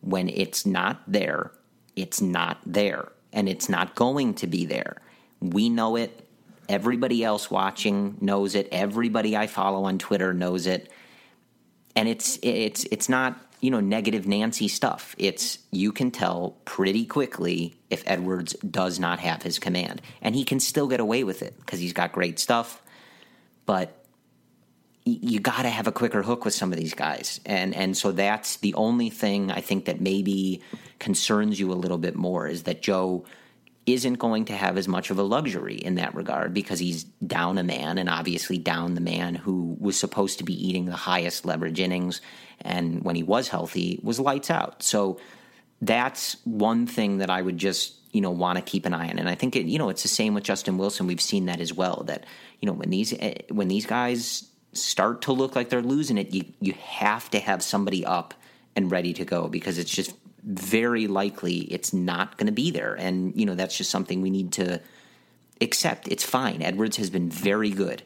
[0.02, 1.52] when it's not there,
[1.96, 5.02] it's not there, and it's not going to be there.
[5.40, 6.23] We know it.
[6.70, 8.68] Everybody else watching knows it.
[8.72, 10.92] Everybody I follow on Twitter knows it
[11.96, 15.16] and it's it's it's not you know, negative Nancy stuff.
[15.18, 20.02] It's you can tell pretty quickly if Edwards does not have his command.
[20.22, 22.84] And he can still get away with it because he's got great stuff.
[23.66, 24.04] But
[25.06, 27.40] you got to have a quicker hook with some of these guys.
[27.46, 30.62] And and so that's the only thing I think that maybe
[31.00, 33.24] concerns you a little bit more is that Joe
[33.86, 37.58] isn't going to have as much of a luxury in that regard because he's down
[37.58, 41.46] a man and obviously down the man who was supposed to be eating the highest
[41.46, 42.22] leverage innings
[42.62, 44.82] and when he was healthy was lights out.
[44.84, 45.20] So
[45.82, 49.18] that's one thing that I would just you know want to keep an eye on
[49.18, 51.60] and I think it, you know it's the same with Justin Wilson we've seen that
[51.60, 52.26] as well that
[52.62, 56.34] you know when these eh, when these guys start to look like they're losing it,
[56.34, 58.34] you you have to have somebody up
[58.76, 60.14] and ready to go because it's just
[60.46, 62.94] very likely it's not going to be there.
[62.94, 64.82] And you know that's just something we need to
[65.62, 66.08] accept.
[66.08, 66.62] It's fine.
[66.62, 68.04] Edwards has been very good.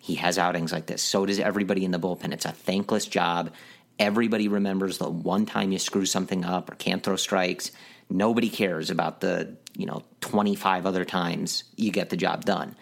[0.00, 1.02] He has outings like this.
[1.02, 2.32] So does everybody in the bullpen.
[2.32, 3.52] It's a thankless job.
[3.98, 7.72] Everybody remembers the one time you screw something up or can't throw strikes.
[8.08, 12.76] Nobody cares about the, you know, 25 other times you get the job done.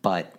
[0.00, 0.34] But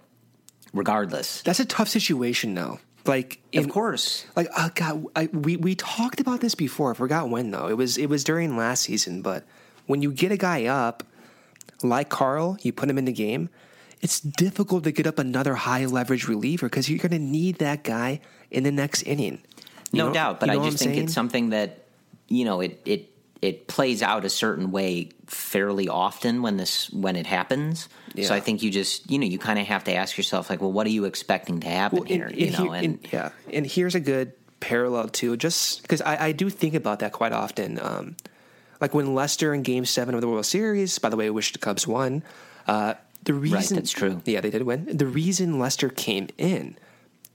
[0.74, 1.42] regardless.
[1.44, 2.80] That's a tough situation, though.
[3.06, 6.92] Like, in, of course, like, oh God, I, we we talked about this before.
[6.92, 7.68] I forgot when though.
[7.68, 9.22] It was it was during last season.
[9.22, 9.44] But
[9.86, 11.04] when you get a guy up,
[11.84, 13.50] like Carl, you put him in the game.
[14.02, 17.84] It's difficult to get up another high leverage reliever because you're going to need that
[17.84, 18.20] guy
[18.52, 19.42] in the next inning.
[19.92, 21.04] You no know, doubt, but I just think saying?
[21.06, 21.86] it's something that
[22.28, 27.16] you know it it it plays out a certain way fairly often when this when
[27.16, 27.90] it happens.
[28.14, 28.28] Yeah.
[28.28, 30.62] So I think you just you know you kind of have to ask yourself like,
[30.62, 32.30] well, what are you expecting to happen well, here?
[32.34, 36.32] you know, and, and, yeah, and here's a good parallel too, just because I, I,
[36.32, 37.78] do think about that quite often.
[37.80, 38.16] Um,
[38.82, 41.00] like when Lester in Game Seven of the World Series.
[41.00, 42.24] By the way, I wish the Cubs won.
[42.68, 44.22] Uh, the reason right, that's true.
[44.26, 44.86] Yeah, they did win.
[44.98, 46.78] The reason Lester came in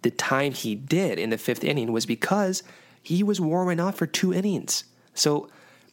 [0.03, 2.62] the time he did in the fifth inning was because
[3.03, 4.84] he was warming up for two innings.
[5.14, 5.48] So,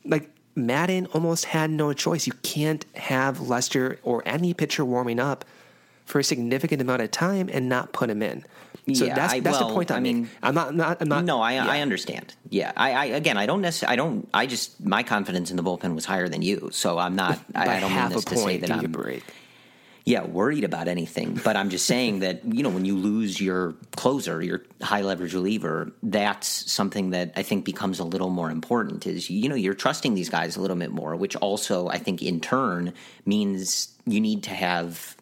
[0.08, 2.28] like Maddon almost had no choice.
[2.28, 5.46] You can't have Lester or any pitcher warming up
[6.06, 8.46] for a significant amount of time and not put him in.
[8.94, 11.26] So yeah, that's that's well, the point I'm I mean, I'm not, not, I'm not.
[11.26, 11.68] No, I, yeah.
[11.68, 12.34] I understand.
[12.50, 13.94] Yeah, I, I again, I don't necessarily.
[13.94, 14.30] I don't.
[14.34, 17.38] I just my confidence in the bullpen was higher than you, so I'm not.
[17.54, 18.90] I, I, don't mean this to say that I'm.
[18.90, 19.24] Break
[20.08, 21.34] yeah, worried about anything.
[21.44, 25.34] But I'm just saying that, you know, when you lose your closer, your high leverage
[25.34, 29.74] reliever, that's something that I think becomes a little more important is, you know, you're
[29.74, 32.94] trusting these guys a little bit more, which also I think in turn
[33.26, 35.18] means you need to have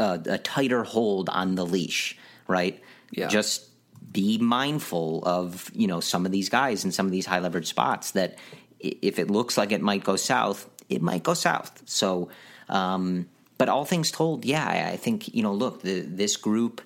[0.00, 2.18] a, a tighter hold on the leash,
[2.48, 2.82] right?
[3.12, 3.28] Yeah.
[3.28, 3.68] Just
[4.10, 7.68] be mindful of, you know, some of these guys in some of these high leverage
[7.68, 8.36] spots that
[8.80, 11.82] if it looks like it might go south, it might go south.
[11.84, 12.30] So,
[12.68, 13.28] um,
[13.58, 15.52] but all things told, yeah, I think you know.
[15.52, 16.80] Look, the, this group,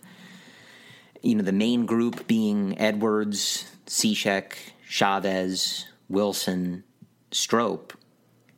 [1.23, 4.55] you know, the main group being Edwards, Cishek,
[4.89, 6.85] Chavez, Wilson,
[7.31, 7.93] Strop.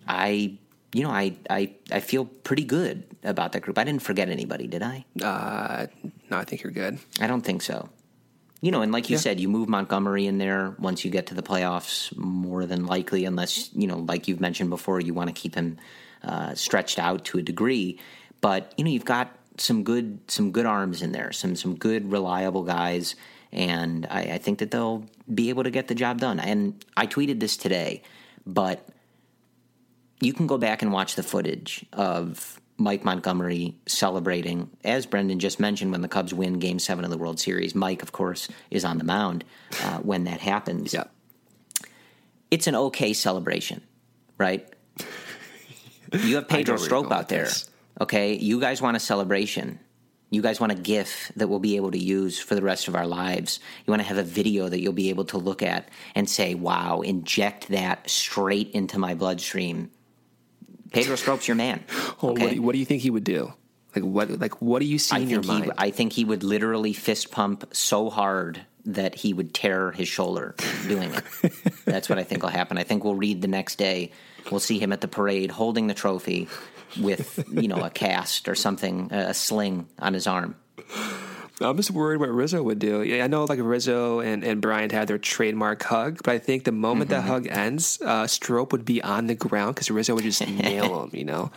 [0.06, 0.58] I,
[0.92, 3.78] you know, I, I, I feel pretty good about that group.
[3.78, 5.04] I didn't forget anybody, did I?
[5.22, 5.86] Uh,
[6.30, 6.98] no, I think you're good.
[7.20, 7.88] I don't think so.
[8.60, 9.20] You know, and like you yeah.
[9.20, 13.24] said, you move Montgomery in there once you get to the playoffs, more than likely,
[13.24, 15.78] unless you know, like you've mentioned before, you want to keep him
[16.22, 17.98] uh, stretched out to a degree.
[18.40, 22.10] But you know, you've got some good some good arms in there, some some good
[22.10, 23.14] reliable guys,
[23.52, 26.40] and I, I think that they'll be able to get the job done.
[26.40, 28.02] And I tweeted this today,
[28.46, 28.88] but
[30.20, 35.60] you can go back and watch the footage of Mike Montgomery celebrating, as Brendan just
[35.60, 37.74] mentioned, when the Cubs win Game Seven of the World Series.
[37.74, 39.44] Mike, of course, is on the mound
[39.82, 40.94] uh, when that happens.
[40.94, 41.04] Yeah.
[42.50, 43.82] It's an okay celebration,
[44.38, 44.66] right?
[46.12, 47.44] You have Pedro Strop out there.
[47.44, 47.68] This.
[48.00, 49.78] Okay, you guys want a celebration.
[50.30, 52.94] You guys want a GIF that we'll be able to use for the rest of
[52.94, 53.58] our lives.
[53.84, 56.54] You want to have a video that you'll be able to look at and say,
[56.54, 59.90] wow, inject that straight into my bloodstream.
[60.92, 61.84] Pedro Strop's your man.
[62.22, 62.42] Okay?
[62.42, 63.52] what, do you, what, do you, think he would do?
[63.96, 64.28] Like what?
[64.38, 65.64] Like what do you see I in your mind?
[65.64, 70.06] He, I think he would literally fist pump so hard that he would tear his
[70.06, 70.54] shoulder
[70.86, 71.24] doing it.
[71.86, 72.76] That's what I think will happen.
[72.76, 74.12] I think we'll read the next day
[74.50, 76.48] We'll see him at the parade holding the trophy
[77.00, 80.56] with, you know, a cast or something, a sling on his arm.
[81.62, 83.02] I'm just worried what Rizzo would do.
[83.22, 86.72] I know like Rizzo and, and Bryant had their trademark hug, but I think the
[86.72, 87.20] moment mm-hmm.
[87.20, 91.04] that hug ends, uh, Strop would be on the ground because Rizzo would just nail
[91.04, 91.10] him.
[91.12, 91.50] You know,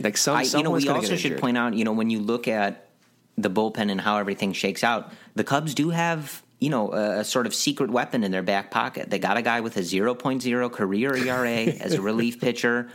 [0.00, 0.36] like some.
[0.38, 1.74] I, you know, we also should point out.
[1.74, 2.88] You know, when you look at
[3.38, 7.24] the bullpen and how everything shakes out, the Cubs do have you know, a, a,
[7.24, 9.10] sort of secret weapon in their back pocket.
[9.10, 12.88] They got a guy with a 0.0 career ERA as a relief pitcher.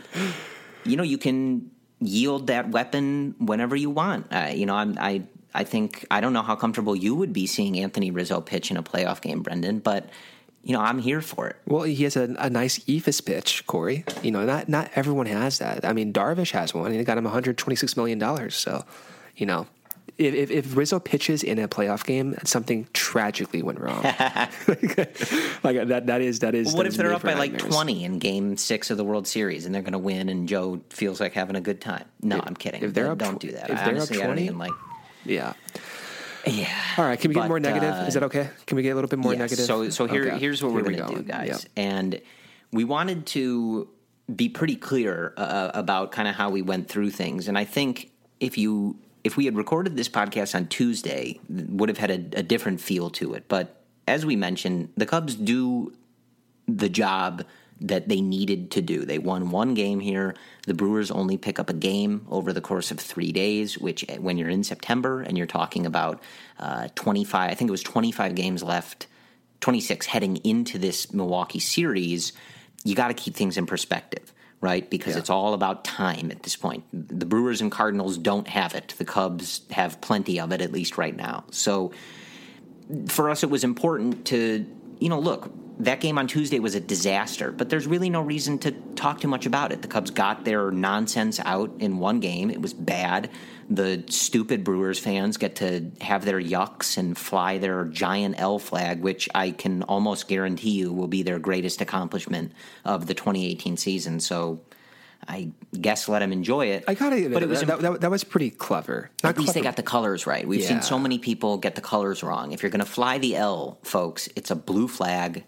[0.82, 4.26] You know, you can yield that weapon whenever you want.
[4.32, 5.22] Uh, you know, I'm, I
[5.54, 8.76] I think I don't know how comfortable you would be seeing Anthony Rizzo pitch in
[8.76, 10.08] a playoff game, Brendan, but
[10.64, 11.56] you know, I'm here for it.
[11.66, 14.04] Well, he has a, a nice eephus pitch, Corey.
[14.20, 15.84] You know, not not everyone has that.
[15.84, 18.56] I mean, Darvish has one, and he got him 126 million dollars.
[18.56, 18.84] So,
[19.36, 19.68] you know,
[20.20, 24.02] if, if, if Rizzo pitches in a playoff game, something tragically went wrong.
[25.64, 26.66] like that that is that is.
[26.68, 29.04] Well, what that if is they're up by like 20 in Game Six of the
[29.04, 32.04] World Series and they're going to win, and Joe feels like having a good time?
[32.22, 32.82] No, I'm kidding.
[32.82, 33.70] if they're Uh, up don't do that.
[33.70, 34.44] if I they're up honestly, I don't 20?
[34.44, 34.72] even like.
[35.24, 35.52] Yeah.
[36.46, 36.68] Yeah.
[36.96, 37.20] All right.
[37.20, 37.92] Can we get But, more negative?
[37.92, 38.48] uh, is that okay?
[38.66, 39.64] Can we get a little bit more negative?
[39.66, 40.38] So, so here, Okay.
[40.38, 41.66] here's what Here we're we going to do, guys.
[41.76, 41.82] Yeah.
[41.82, 42.20] And
[42.72, 43.88] we wanted to
[44.34, 47.46] be pretty clear uh, about kind of how we went through things.
[47.48, 51.98] And I think if you if we had recorded this podcast on Tuesday, would have
[51.98, 53.44] had a, a different feel to it.
[53.48, 55.92] But as we mentioned, the Cubs do
[56.66, 57.44] the job
[57.80, 59.04] that they needed to do.
[59.04, 60.34] They won one game here.
[60.66, 64.36] The Brewers only pick up a game over the course of three days, which, when
[64.36, 66.22] you're in September and you're talking about
[66.58, 69.06] uh, 25, I think it was 25 games left,
[69.60, 72.32] 26 heading into this Milwaukee series,
[72.84, 74.32] you got to keep things in perspective.
[74.62, 76.84] Right, because it's all about time at this point.
[76.92, 78.94] The Brewers and Cardinals don't have it.
[78.98, 81.44] The Cubs have plenty of it, at least right now.
[81.50, 81.92] So,
[83.08, 84.66] for us, it was important to,
[84.98, 85.50] you know, look,
[85.80, 89.28] that game on Tuesday was a disaster, but there's really no reason to talk too
[89.28, 89.82] much about it.
[89.82, 92.50] The Cubs got their nonsense out in one game.
[92.50, 93.30] It was bad.
[93.68, 99.00] The stupid Brewers fans get to have their yucks and fly their giant L flag,
[99.00, 102.52] which I can almost guarantee you will be their greatest accomplishment
[102.84, 104.20] of the 2018 season.
[104.20, 104.60] So
[105.28, 106.84] I guess let them enjoy it.
[106.88, 107.28] I gotta.
[107.30, 109.10] but it was that, that, that was pretty clever.
[109.22, 110.46] Not at least they got the colors right.
[110.48, 110.68] We've Yeah.
[110.68, 112.52] seen so many people get the colors wrong.
[112.52, 115.44] If you're going to fly the L, folks, it's a blue flag,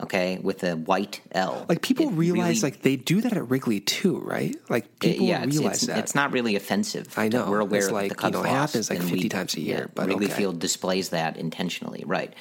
[0.00, 1.66] okay, with a white L.
[1.68, 4.54] Like people It realize, really- like they do that at Wrigley too, right?
[4.68, 5.98] Like it- people yeah, it's, realize it's, that.
[5.98, 7.18] it's not really offensive.
[7.18, 7.50] I know.
[7.50, 9.60] We're aware It's like, the Cubs you know, it happens, like, 50 we- times a
[9.60, 10.34] year, yeah, but Wrigley okay.
[10.34, 12.32] Field displays that intentionally, right?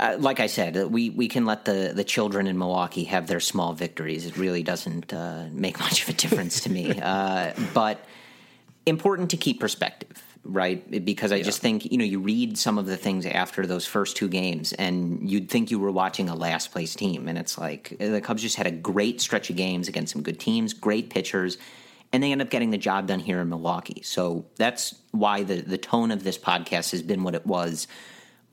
[0.00, 3.26] Uh, like I said, uh, we, we can let the, the children in Milwaukee have
[3.26, 4.26] their small victories.
[4.26, 7.00] It really doesn't uh, make much of a difference to me.
[7.00, 8.04] Uh, but
[8.86, 11.04] important to keep perspective, right?
[11.04, 14.16] Because I just think, you know, you read some of the things after those first
[14.16, 17.28] two games and you'd think you were watching a last place team.
[17.28, 20.40] And it's like the Cubs just had a great stretch of games against some good
[20.40, 21.58] teams, great pitchers,
[22.12, 24.00] and they end up getting the job done here in Milwaukee.
[24.02, 27.86] So that's why the, the tone of this podcast has been what it was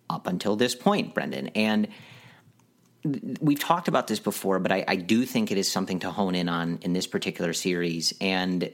[0.09, 1.47] up until this point, Brendan.
[1.55, 1.87] And
[3.39, 6.35] we've talked about this before, but I, I do think it is something to hone
[6.35, 8.69] in on in this particular series, and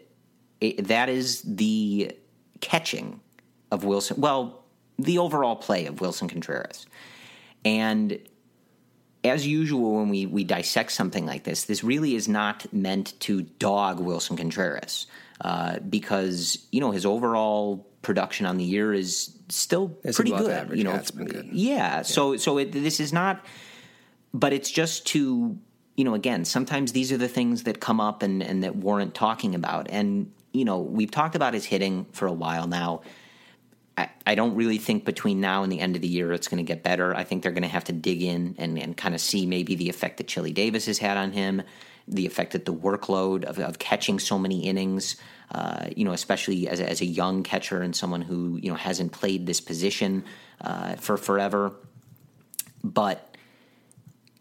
[0.60, 2.14] it, that is the
[2.62, 3.20] catching
[3.72, 4.18] of Willson.
[4.18, 4.64] Well,
[4.98, 6.86] the overall play of Willson Contreras,
[7.66, 8.20] and
[9.24, 13.44] as usual, when we, we dissect something like this, this really is not meant to
[13.44, 15.06] dog Willson Contreras
[15.42, 20.50] uh, because you know his overall production on the year is still It's pretty good.
[20.50, 20.78] average.
[20.80, 21.50] You know, Yeah, it's been good.
[21.52, 23.46] Yeah, so so it, this is not,
[24.34, 25.58] but it's just to
[25.96, 29.14] you know again sometimes these are the things that come up and and that warrant
[29.14, 33.02] talking about and you know we've talked about his hitting for a while now.
[33.98, 36.64] I, I don't really think between now and the end of the year it's going
[36.64, 37.14] to get better.
[37.16, 39.76] I think they're going to have to dig in and, and kind of see maybe
[39.76, 41.62] the effect that Chili Davis has had on him,
[42.08, 45.18] the effect that the workload of, of catching so many innings,
[45.52, 48.78] uh, you know, especially as a, as a young catcher and someone who you know
[48.78, 50.24] hasn't played this position
[50.62, 51.74] uh, for forever.
[52.84, 53.36] But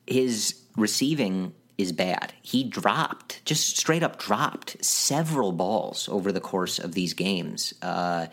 [0.06, 2.32] his receiving is bad.
[2.42, 7.74] He dropped, just straight up dropped several balls over the course of these games.
[7.82, 8.26] Uh,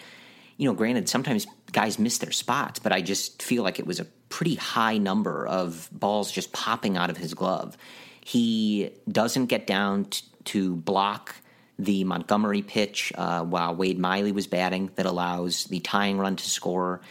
[0.57, 3.99] you know, granted, sometimes guys miss their spots, but I just feel like it was
[3.99, 7.77] a pretty high number of balls just popping out of his glove.
[8.23, 11.35] He doesn't get down t- to block
[11.79, 16.49] the Montgomery pitch uh, while Wade Miley was batting that allows the tying run to
[16.49, 17.01] score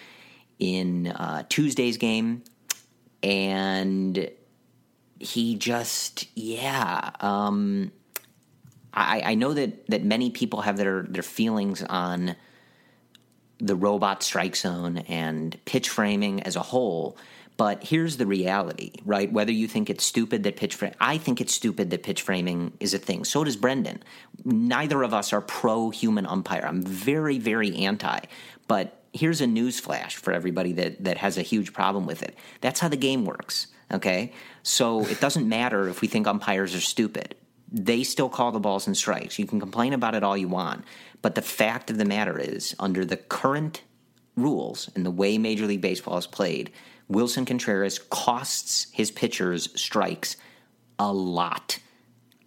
[0.58, 2.42] in uh, Tuesday's game.
[3.22, 4.30] And
[5.18, 7.10] he just, yeah.
[7.20, 7.92] Um,
[8.92, 12.36] I, I know that, that many people have their, their feelings on
[13.58, 17.16] the robot strike zone and pitch framing as a whole.
[17.56, 19.32] But here's the reality, right?
[19.32, 22.74] Whether you think it's stupid that pitch frame, I think it's stupid that pitch framing
[22.80, 23.24] is a thing.
[23.24, 24.02] So does Brendan.
[24.44, 26.66] Neither of us are pro human umpire.
[26.66, 28.20] I'm very, very anti.
[28.68, 32.36] But here's a news flash for everybody that, that has a huge problem with it.
[32.60, 34.32] That's how the game works, okay?
[34.62, 37.36] So it doesn't matter if we think umpires are stupid
[37.70, 39.38] they still call the balls and strikes.
[39.38, 40.84] You can complain about it all you want,
[41.22, 43.82] but the fact of the matter is, under the current
[44.36, 46.70] rules and the way Major League Baseball is played,
[47.08, 50.36] Willson Contreras costs his pitchers strikes
[50.98, 51.78] a lot.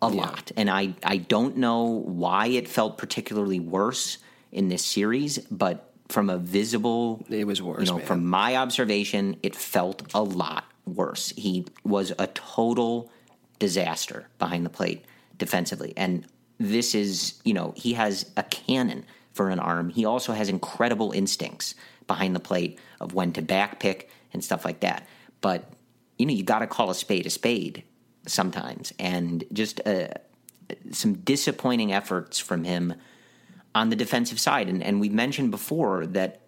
[0.02, 0.52] A lot.
[0.56, 4.18] And I, I don't know why it felt particularly worse
[4.52, 8.08] in this series, but from a visible It was worse, You know, man.
[8.08, 10.64] from my observation, it felt a lot
[10.96, 11.34] worse.
[11.36, 13.12] He was a total
[13.60, 15.06] disaster behind the plate
[15.38, 15.94] defensively.
[15.96, 16.26] And
[16.60, 19.90] this is, you know, he has a cannon for an arm.
[19.90, 21.76] He also has incredible instincts
[22.08, 25.08] behind the plate of when to back pick and stuff like that.
[25.42, 25.72] But,
[26.18, 27.84] you know, you got to call a spade a spade
[28.26, 28.94] sometimes.
[29.00, 30.10] And just uh,
[30.92, 32.96] some disappointing efforts from him
[33.74, 34.68] on the defensive side.
[34.68, 36.42] And, and we mentioned before that,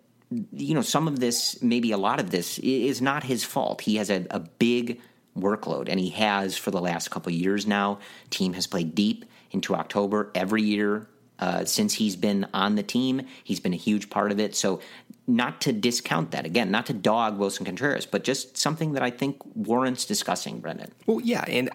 [0.52, 3.82] you know, some of this, maybe a lot of this, is not his fault.
[3.82, 5.02] He has a, a big
[5.38, 8.00] workload, and he has for the last couple years now.
[8.30, 11.08] Team has played deep into October every year
[11.40, 13.24] uh, since he's been on the team.
[13.44, 14.56] He's been a huge part of it.
[14.56, 14.80] So,
[15.28, 19.12] not to discount that again, not to dog Willson Contreras, but just something that I
[19.12, 20.92] think warrants discussing, Brendan.
[21.06, 21.70] Well, yeah, and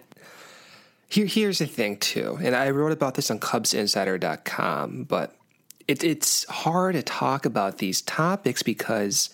[1.09, 5.36] here, here's the thing too, and I wrote about this on CubsInsider.com, but
[5.89, 9.30] it, it's hard to talk about these topics because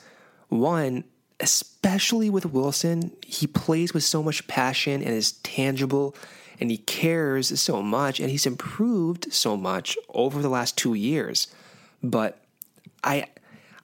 [0.49, 1.05] one,
[1.41, 6.15] especially with Willson, he plays with so much passion and is tangible
[6.61, 11.49] and he cares so much and he's improved so much over the last two years.
[12.03, 12.39] But
[13.03, 13.27] I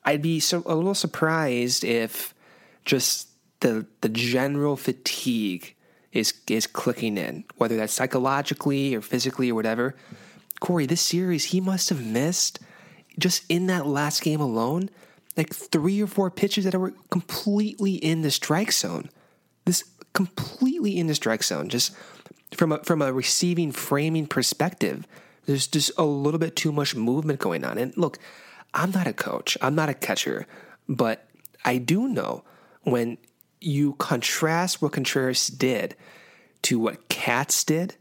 [0.05, 2.35] I'd be so, a little surprised if
[2.85, 3.29] just
[3.61, 5.75] the the general fatigue
[6.13, 9.97] is is clicking in, whether that's psychologically or physically or whatever.
[10.61, 12.61] Corey, this series he must have missed
[13.19, 14.91] just in that last game alone,
[15.37, 19.11] like three or four pitches that were completely in the strike zone.
[19.65, 21.95] This completely in the strike zone, just
[22.55, 25.07] from a from a receiving framing perspective.
[25.47, 27.79] There's just a little bit too much movement going on.
[27.79, 28.19] And look,
[28.75, 30.47] I'm not a coach, I'm not a catcher,
[30.89, 31.27] but
[31.65, 32.45] I do know
[32.83, 33.19] when
[33.61, 35.97] you contrast what Contreras did
[36.63, 37.97] to what Kratz did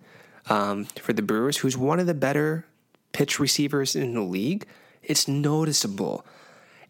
[0.50, 2.66] um, for the Brewers, who's one of the better
[3.12, 4.66] pitch receivers in the league,
[5.04, 6.26] it's noticeable,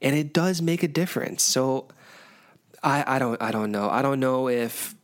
[0.01, 1.43] and it does make a difference.
[1.43, 1.87] So
[2.83, 4.95] I, I don't I don't know I don't know if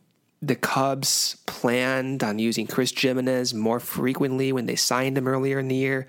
[0.42, 5.68] the Cubs planned on using Chris Gimenez more frequently when they signed him earlier in
[5.68, 6.06] the year.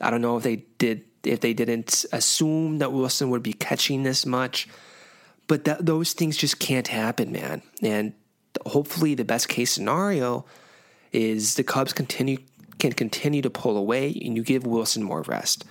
[0.00, 4.02] I don't know if they did if they didn't assume that Willson would be catching
[4.02, 4.68] this much.
[5.48, 7.62] But that, those things just can't happen, man.
[7.82, 8.14] And
[8.64, 10.44] hopefully, the best case scenario
[11.12, 12.38] is the Cubs continue
[12.78, 15.64] can continue to pull away, and you give Willson more rest.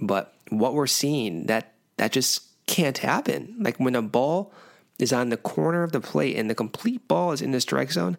[0.00, 3.56] But what we're seeing that that just can't happen.
[3.58, 4.52] Like when a ball
[4.98, 7.92] is on the corner of the plate and the complete ball is in the strike
[7.92, 8.16] zone,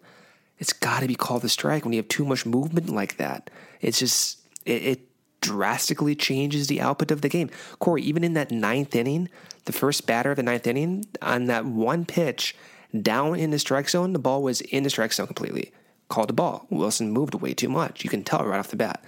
[0.58, 3.50] it's got to be called a strike when you have too much movement like that.
[3.80, 5.00] It's just it, it
[5.40, 7.50] drastically changes the output of the game.
[7.78, 9.28] Corey, even in that ninth inning,
[9.64, 12.56] the first batter of the ninth inning, on that one pitch
[13.02, 15.72] down in the strike zone, the ball was in the strike zone completely.
[16.08, 16.66] Called the ball.
[16.70, 18.04] Willson moved way too much.
[18.04, 19.04] You can tell right off the bat.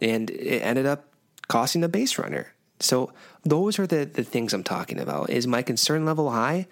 [0.00, 1.12] And it ended up
[1.48, 2.54] costing the base runner.
[2.80, 3.12] So
[3.44, 5.30] those are the, the things I'm talking about.
[5.30, 6.68] Is my concern level high?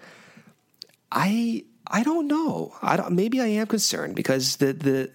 [1.11, 2.73] I I don't know.
[2.81, 5.11] I don't, maybe I am concerned because the the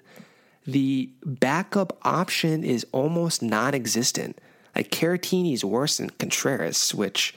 [0.67, 4.39] the backup option is almost non-existent.
[4.77, 7.35] Like Caratini is worse than Contreras, which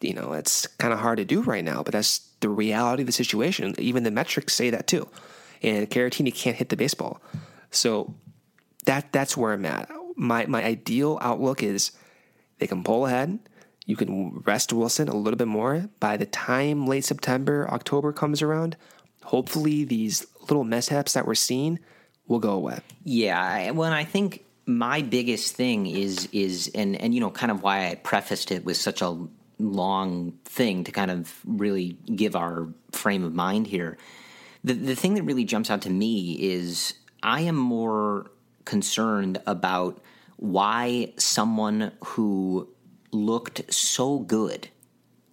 [0.00, 3.06] you know it's kind of hard to do right now, but that's the reality of
[3.06, 3.74] the situation.
[3.78, 5.08] Even the metrics say that too.
[5.64, 7.20] And Caratini can't hit the baseball,
[7.70, 8.14] so
[8.84, 9.90] that that's where I'm at.
[10.16, 11.92] My my ideal outlook is
[12.58, 13.38] they can pull ahead.
[13.86, 15.88] You can rest Willson a little bit more.
[16.00, 18.76] By the time late September, October comes around,
[19.22, 21.78] hopefully these little mishaps that we're seeing
[22.26, 22.78] will go away.
[23.02, 27.62] Yeah, well, I think my biggest thing is is and and you know kind of
[27.62, 29.26] why I prefaced it with such a
[29.58, 33.98] long thing to kind of really give our frame of mind here.
[34.64, 38.30] The the thing that really jumps out to me is I am more
[38.64, 40.00] concerned about
[40.36, 42.68] why someone who
[43.12, 44.68] looked so good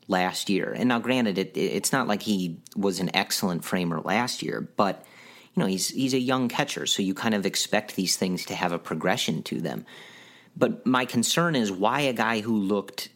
[0.07, 4.43] last year, and now granted, it, it's not like he was an excellent framer last
[4.43, 5.05] year, but
[5.53, 8.55] you know, he's he's a young catcher, so you kind of expect these things to
[8.55, 9.85] have a progression to them.
[10.55, 13.09] But my concern is why a guy who looked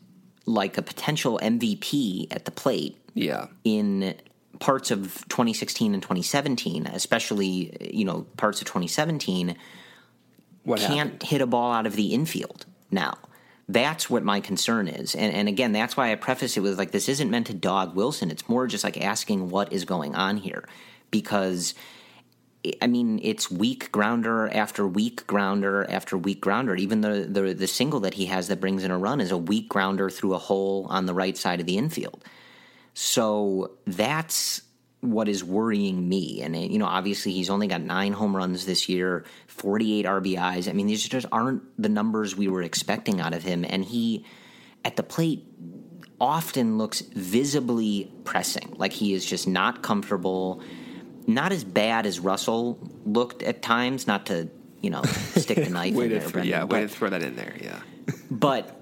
[0.45, 4.15] like a potential MVP at the plate, yeah, in
[4.65, 9.55] parts of 2016 and 2017, especially you know parts of 2017,
[10.63, 11.23] what can't happened?
[11.23, 13.15] hit a ball out of the infield now.
[13.69, 15.13] That's what my concern is.
[15.13, 17.95] And, and again, that's why I preface it with like, this isn't meant to dog
[17.95, 18.31] Willson.
[18.31, 20.67] It's more just like asking what is going on here.
[21.11, 21.75] Because
[22.81, 26.75] I mean, it's weak grounder after weak grounder after weak grounder.
[26.75, 29.37] Even the, the the single that he has that brings in a run is a
[29.37, 32.23] weak grounder through a hole on the right side of the infield.
[32.95, 34.61] So that's
[35.01, 36.41] what is worrying me.
[36.41, 40.67] And you know, obviously, he's only got nine home runs this year, forty-eight RBIs.
[40.69, 43.65] I mean, these just aren't the numbers we were expecting out of him.
[43.67, 44.25] And he,
[44.83, 45.43] at the plate,
[46.19, 50.61] often looks visibly pressing, like he is just not comfortable.
[51.27, 54.07] Not as bad as Russell looked at times.
[54.07, 54.49] Not to
[54.81, 57.35] you know stick the knife in there, th- yeah, but- way to throw that in
[57.35, 57.55] there.
[57.61, 57.79] Yeah.
[58.31, 58.79] but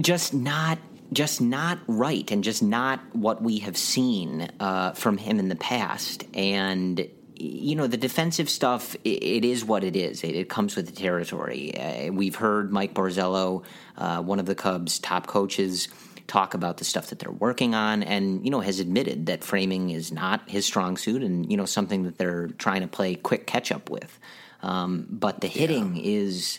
[0.00, 0.78] just not
[1.12, 5.56] just not right and just not what we have seen uh, from him in the
[5.56, 6.24] past.
[6.34, 7.08] And
[7.40, 10.24] you know the defensive stuff it is what it is.
[10.24, 11.72] It, it comes with the territory.
[11.78, 13.62] Uh, we've heard mike borzello
[13.96, 15.86] uh, one of the cubs top coaches
[16.26, 18.02] talk about the stuff that they're working on.
[18.02, 21.64] And you know has admitted that framing is not his strong suit and you know
[21.64, 24.18] something that they're trying to play quick catch up with.
[24.60, 26.58] Um, but the hitting is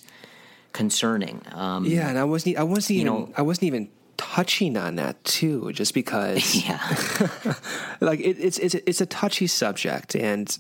[0.74, 1.42] concerning.
[1.52, 2.58] Um, Yeah, and I wasn't.
[2.58, 3.14] I wasn't You even.
[3.14, 3.90] know- I wasn't even
[4.20, 6.56] touching on that too, just because.
[6.68, 6.80] yeah
[8.02, 10.60] like it, it's it's it's a touchy subject, and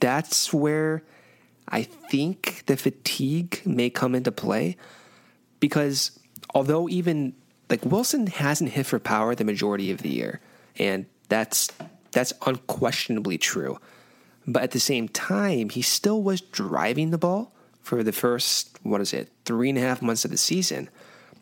[0.00, 1.02] that's where
[1.68, 4.76] I think the fatigue may come into play,
[5.58, 6.18] because
[6.54, 7.34] although even
[7.68, 10.40] like Willson hasn't hit for power the majority of the year,
[10.78, 11.68] and that's
[12.12, 13.78] that's unquestionably true.
[14.46, 19.00] But at the same time, he still was driving the ball for the first, what
[19.00, 20.88] is it, three and a half months of the season.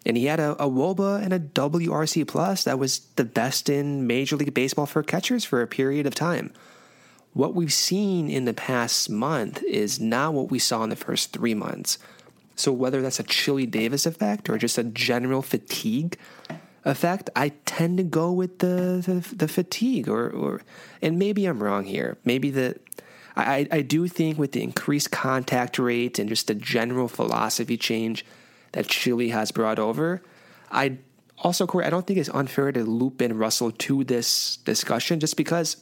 [0.06, 4.06] And he had a, a WOBA and a WRC plus that was the best in
[4.06, 6.52] Major League Baseball for catchers for a period of time.
[7.32, 11.32] What we've seen in the past month is not what we saw in the first
[11.32, 11.98] three months.
[12.56, 16.18] So whether that's a Chili Davis effect or just a general fatigue
[16.84, 20.62] effect, I tend to go with the the, the fatigue or, or
[21.00, 22.18] and maybe I'm wrong here.
[22.24, 22.78] Maybe the
[23.36, 28.24] I, I do think with the increased contact rate and just the general philosophy change
[28.72, 30.22] that Chili has brought over,
[30.70, 30.98] I
[31.38, 35.36] also Corey, I don't think it's unfair to loop in Russell to this discussion just
[35.36, 35.76] because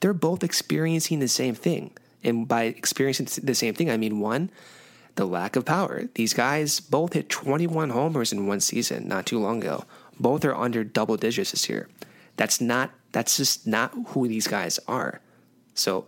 [0.00, 1.92] they're both experiencing the same thing.
[2.24, 4.50] And by experiencing the same thing, I mean one,
[5.14, 6.08] the lack of power.
[6.14, 9.84] These guys both hit 21 homers in one season not too long ago.
[10.18, 11.88] Both are under double digits this year.
[12.36, 15.20] That's not that's just not who these guys are.
[15.74, 16.06] So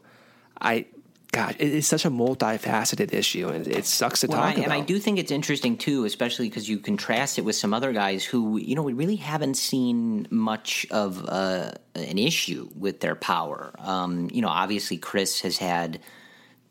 [0.61, 0.87] I
[1.33, 4.65] God, it is such a multifaceted issue and it sucks to Well, talk I, about.
[4.65, 7.93] and I do think it's interesting too, especially because you contrast it with some other
[7.93, 13.15] guys who, you know, we really haven't seen much of uh, an issue with their
[13.15, 13.73] power.
[13.79, 16.01] Um, you know, obviously Kris has had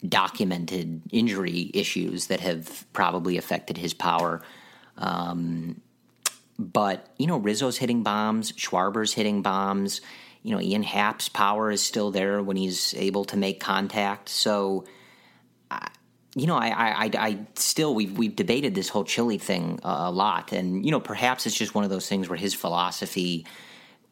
[0.07, 4.41] documented injury issues that have probably affected his power.
[4.97, 5.79] Um,
[6.57, 10.01] but you know, Rizzo's hitting bombs, Schwarber's hitting bombs.
[10.43, 14.29] You know, Ian Happ's power is still there when he's able to make contact.
[14.29, 14.85] So
[16.35, 20.51] you know, I, I, I, still we've we've debated this whole Chili thing a lot,
[20.51, 23.45] and you know, perhaps it's just one of those things where his philosophy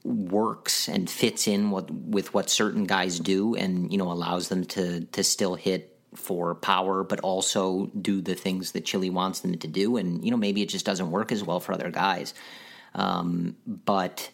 [0.03, 4.65] works and fits in what with what certain guys do, and you know, allows them
[4.65, 9.55] to to still hit for power, but also do the things that Chili wants them
[9.57, 12.33] to do, and you know, maybe it just doesn't work as well for other guys.
[12.95, 14.31] Um, but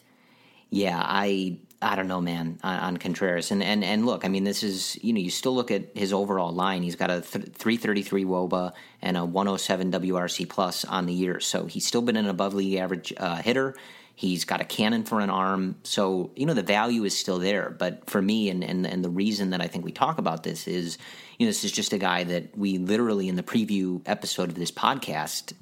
[0.69, 3.51] yeah, I I don't know, man, on, on Contreras.
[3.51, 6.13] And, and and look, I mean, this is you know, you still look at his
[6.13, 6.83] overall line.
[6.83, 11.65] He's got a th- 333 WOBA and a 107 WRC plus on the year, so
[11.65, 13.75] he's still been an above league average uh, hitter.
[14.15, 17.69] He's got a cannon for an arm, so you know the value is still there.
[17.71, 20.67] But for me, and and and the reason that I think we talk about this
[20.67, 20.97] is,
[21.37, 24.55] you know, this is just a guy that we literally in the preview episode of
[24.55, 25.53] this podcast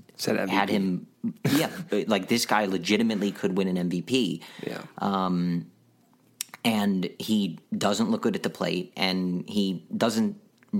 [0.49, 1.07] had him.
[1.49, 1.69] Yeah,
[2.07, 4.81] like this guy legitimately could win an MVP yeah.
[6.63, 10.39] And he doesn't look good at the plate, and he doesn't,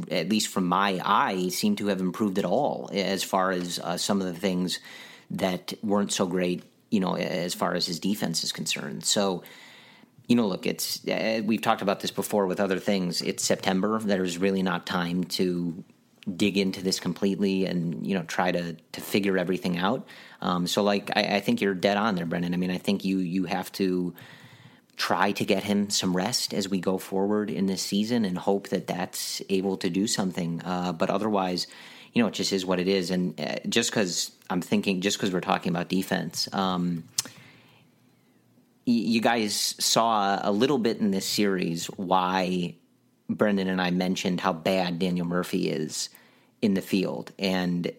[0.09, 3.97] at least from my eye, seem to have improved at all as far as uh,
[3.97, 4.79] some of the things
[5.32, 9.03] that weren't so great, you know, as far as his defense is concerned.
[9.03, 9.43] So,
[10.27, 13.21] you know, look, it's uh, we've talked about this before with other things.
[13.21, 13.99] It's September.
[13.99, 15.84] There's really not time to
[16.38, 20.07] dig into this completely and you know try to to figure everything out.
[20.41, 22.53] Um, so, like, I, I think you're dead on there, Brendan.
[22.53, 24.13] I mean, I think you you have to
[24.98, 28.70] try to get him some rest as we go forward in this season and hope
[28.70, 30.62] that that's able to do something.
[30.64, 31.68] Uh, but otherwise,
[32.14, 33.10] you know, it just is what it is.
[33.10, 37.06] And uh, just because I'm thinking, just because we're talking about defense, um,
[38.86, 42.76] you guys saw a little bit in this series why
[43.30, 46.10] Brendan and I mentioned how bad Daniel Murphy is
[46.62, 47.32] in the field.
[47.39, 47.92] And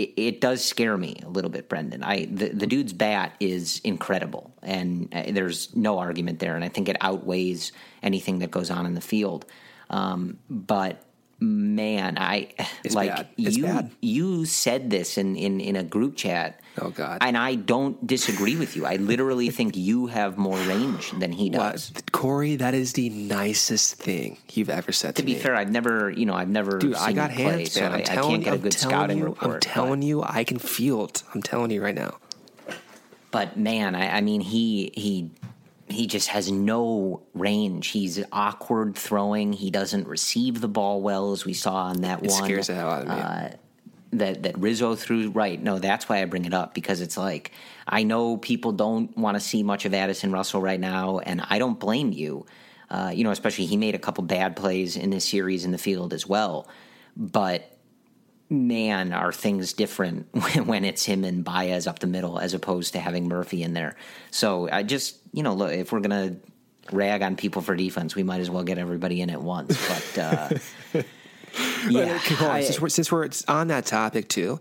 [0.00, 2.02] it, it does scare me a little bit, Brendan.
[2.02, 6.54] I the, the dude's bat is incredible, and uh, there's no argument there.
[6.54, 7.72] And I think it outweighs
[8.02, 9.46] anything that goes on in the field.
[9.90, 11.02] Um, but
[11.40, 12.52] man, I
[12.84, 13.64] It's like you.
[13.64, 13.90] bad.
[14.00, 16.60] You said this in, in in a group chat.
[16.80, 17.18] Oh, God.
[17.20, 18.86] And I don't disagree with you.
[18.86, 21.90] I literally think you have more range than he does.
[21.92, 22.12] What?
[22.12, 25.26] Corey, that is the nicest thing you've ever said to, me.
[25.26, 25.40] To be me.
[25.42, 27.90] fair, I've never, you know, I've never Dude, seen I got play, hands, so man.
[27.90, 29.54] I, I'm I telling can't get a good scouting you, report.
[29.54, 31.22] I'm telling you, I can feel it.
[31.34, 32.16] I'm telling you right now.
[33.30, 35.30] but man, I, I mean, he he
[35.92, 37.88] he just has no range.
[37.88, 39.52] He's awkward throwing.
[39.52, 42.44] He doesn't receive the ball well, as we saw on that It one.
[42.44, 43.14] scares the hell out of me.
[43.14, 43.48] Uh,
[44.12, 45.62] that that Rizzo threw right.
[45.62, 47.52] No, that's why I bring it up because it's like
[47.86, 51.58] I know people don't want to see much of Addison Russell right now, and I
[51.58, 52.44] don't blame you.
[52.90, 55.78] Uh, you know, especially he made a couple bad plays in this series in the
[55.78, 56.66] field as well.
[57.16, 57.70] But
[58.50, 60.26] man, are things different
[60.66, 63.96] when it's him and Baez up the middle as opposed to having Murphy in there.
[64.30, 66.36] So I just, you know, look, if we're gonna
[66.92, 69.78] rag on people for defense, we might as well get everybody in at once.
[69.88, 70.48] But uh,
[71.88, 72.56] yeah, Okay, hold on.
[72.56, 74.60] I- since, we're, since we're on that topic too,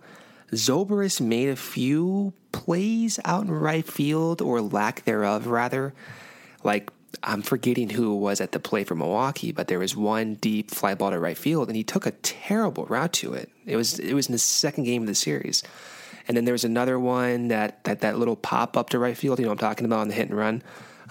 [0.51, 5.93] Zobrist made a few plays out in right field or lack thereof, rather.
[6.63, 6.91] Like
[7.23, 10.71] I'm forgetting who it was at the play for Milwaukee, but there was one deep
[10.71, 13.49] fly ball to right field, and he took a terrible route to it.
[13.65, 15.63] It was it was in the second game of the series,
[16.27, 19.39] and then there was another one that that that little pop up to right field.
[19.39, 20.63] You know, I'm talking about on the hit and run.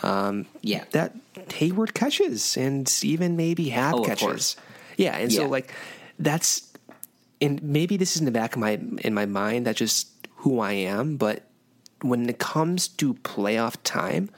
[0.03, 0.85] Um, Yeah.
[0.93, 1.17] that
[1.55, 4.57] Hayward catches, and even maybe half Oh, catches.
[4.97, 5.41] Yeah, and Yeah.
[5.41, 5.73] so like
[6.19, 6.63] that's
[7.41, 10.61] and maybe this is in the back of my in my mind that's just who
[10.61, 11.43] I am, but
[12.03, 14.31] when it comes to playoff time,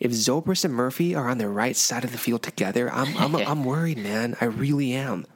[0.00, 3.34] if Zobrist and Murphy are on the right side of the field together, I'm I'm
[3.48, 4.36] I'm worried, man.
[4.40, 5.26] I really am.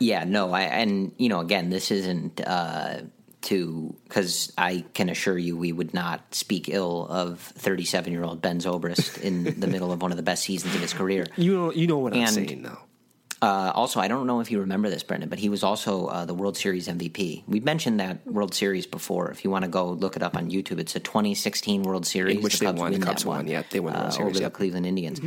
[0.00, 3.00] Yeah, no, I and you know, again, this isn't uh,
[3.42, 9.20] to because I can assure you, we would not speak ill of thirty-seven-year-old Ben Zobrist
[9.20, 11.26] in the middle of one of the best seasons of his career.
[11.36, 12.78] You know you know what I'm saying though.
[13.40, 16.24] Uh, also, I don't know if you remember this, Brendan, but he was also uh,
[16.24, 17.44] the World Series MVP.
[17.46, 19.30] We've mentioned that World Series before.
[19.30, 22.36] If you want to go look it up on YouTube, it's a 2016 World Series.
[22.36, 22.92] In which they won.
[22.92, 23.38] The Cubs won.
[23.38, 24.52] one, Yep, they won the World uh, Series, over yep.
[24.52, 25.20] the Cleveland Indians.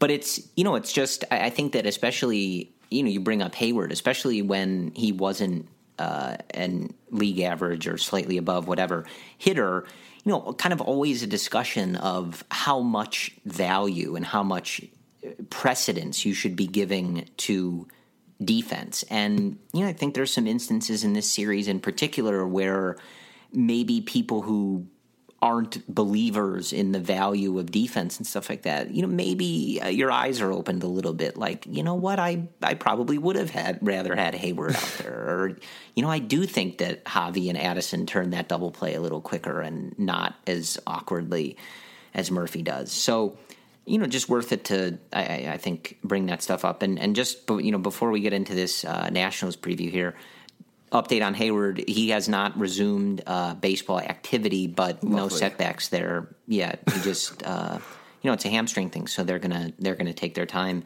[0.00, 3.42] But it's you know, it's just I, I think that especially you know you bring
[3.42, 5.68] up Hayward, especially when he wasn't
[6.00, 9.04] uh, an league average or slightly above whatever
[9.38, 9.84] hitter.
[10.24, 14.82] You know, kind of always a discussion of how much value and how much
[15.50, 17.86] precedence you should be giving to
[18.44, 19.04] defense.
[19.04, 22.96] And you know, I think there's some instances in this series in particular where
[23.52, 24.86] maybe people who
[25.42, 28.92] aren't believers in the value of defense and stuff like that.
[28.92, 31.36] You know, maybe uh, your eyes are opened a little bit.
[31.36, 32.20] Like, you know what?
[32.20, 35.58] I I probably would have had rather had Hayward out there, or
[35.96, 39.20] you know, I do think that Javi and Addison turned that double play a little
[39.20, 41.56] quicker and not as awkwardly
[42.14, 42.92] as Murphy does.
[42.92, 43.36] So.
[43.84, 46.98] You know, just worth it to I, I I think bring that stuff up and
[46.98, 50.14] and just you know before we get into this uh, Nationals preview here,
[50.92, 51.82] update on Hayward.
[51.88, 56.82] He has not resumed uh, baseball activity, but no setbacks there yet.
[56.92, 57.78] He just, uh,
[58.20, 60.84] you know, it's a hamstring thing, so they're gonna they're gonna take their time.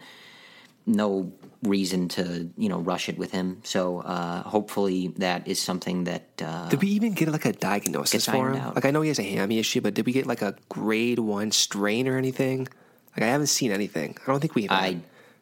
[0.86, 1.32] No
[1.62, 3.60] reason to you know rush it with him.
[3.64, 8.26] So uh, hopefully that is something that uh, Did we even get like a diagnosis
[8.26, 8.56] for him?
[8.56, 8.76] out.
[8.76, 11.18] Like I know he has a hammy issue, but did we get like a grade
[11.18, 12.68] one strain or anything?
[13.16, 14.16] Like I haven't seen anything.
[14.26, 14.62] I don't think we.
[14.62, 14.72] Have.
[14.72, 14.98] I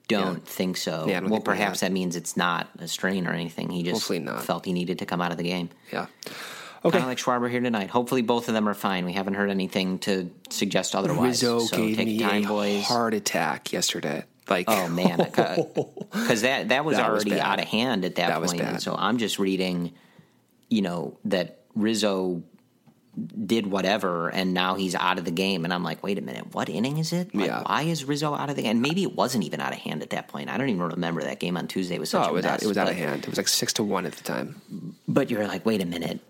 [0.08, 1.06] don't think so.
[1.08, 3.70] Yeah, well, think perhaps that means it's not a strain or anything.
[3.70, 4.06] He just
[4.42, 5.70] felt he needed to come out of the game.
[5.92, 6.06] Yeah.
[6.24, 6.36] Kind
[6.86, 6.98] Okay.
[6.98, 7.88] of like Schwarber here tonight.
[7.88, 9.06] Hopefully, both of them are fine.
[9.06, 11.42] We haven't heard anything to suggest otherwise.
[11.42, 12.84] Rizzo so gave take me time, a boys.
[12.84, 14.24] heart attack yesterday.
[14.50, 15.16] Like, Oh man,
[16.12, 17.40] because that that was That already bad.
[17.40, 18.82] out of hand at that, That point.
[18.82, 19.94] So I'm just reading,
[20.68, 22.42] you know, that Rizzo
[23.46, 25.64] did whatever, and now he's out of the game.
[25.64, 27.34] And I'm like, wait a minute, what inning is it?
[27.34, 27.62] Like, Yeah.
[27.64, 28.72] Why is Rizzo out of the game?
[28.72, 30.50] And maybe it wasn't even out of hand at that point.
[30.50, 32.52] I don't even remember that game on Tuesday was such oh, it a was mess.
[32.52, 33.22] out, it was out of hand.
[33.24, 34.96] It was like six to one at the time.
[35.06, 36.20] but you're like, wait a minute,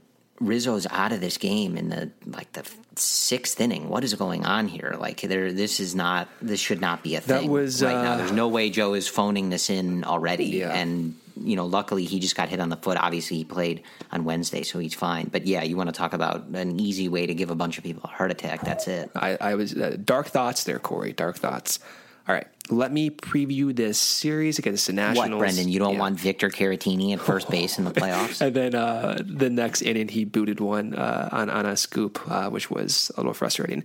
[0.40, 3.88] Rizzo's out of this game in the like the sixth inning.
[3.88, 4.96] What is going on here?
[4.98, 6.28] Like, there, this is not.
[6.42, 7.42] This should not be a thing.
[7.46, 8.12] That was, right now.
[8.14, 10.46] uh, There's no way Joe is phoning this in already.
[10.46, 10.72] Yeah.
[10.74, 12.96] And you know, luckily he just got hit on the foot.
[12.98, 13.82] Obviously, he played
[14.12, 15.28] on Wednesday, so he's fine.
[15.30, 17.84] But yeah, you want to talk about an easy way to give a bunch of
[17.84, 18.60] people a heart attack?
[18.62, 19.10] That's it.
[19.16, 21.12] I, I was uh, dark thoughts there, Corey.
[21.12, 21.78] Dark thoughts.
[22.26, 25.30] All right, let me preview this series against the Nationals.
[25.30, 25.68] What, Brendan?
[25.68, 26.00] You don't Yeah.
[26.00, 28.40] want Victor Caratini at first base in the playoffs?
[28.40, 32.48] And then uh, the next inning, he booted one uh, on on a scoop, uh,
[32.48, 33.84] which was a little frustrating.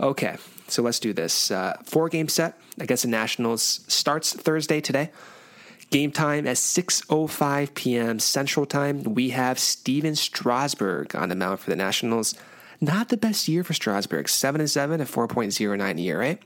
[0.00, 0.36] Okay,
[0.68, 1.50] so let's do this.
[1.50, 5.10] Uh, four game set against the Nationals starts Thursday today.
[5.90, 8.18] Game time at 6:05 p.m.
[8.18, 9.02] Central Time.
[9.02, 12.34] We have Stephen Strasburg on the mound for the Nationals.
[12.80, 14.28] Not the best year for Strasburg.
[14.28, 16.38] Seven and seven, oh a 4.09 ERA.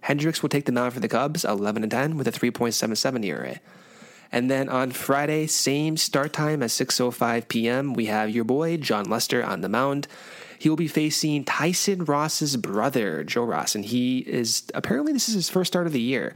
[0.00, 3.60] Hendricks will take the mound for the Cubs, 11 and 10 with a 3.77 ERA.
[4.32, 7.94] And then on Friday, same start time at 6:05 p.m.
[7.94, 10.08] We have your boy Jon Lester on the mound.
[10.58, 15.34] He will be facing Tyson Ross's brother, Joe Ross, and he is apparently this is
[15.34, 16.34] his first start of the year.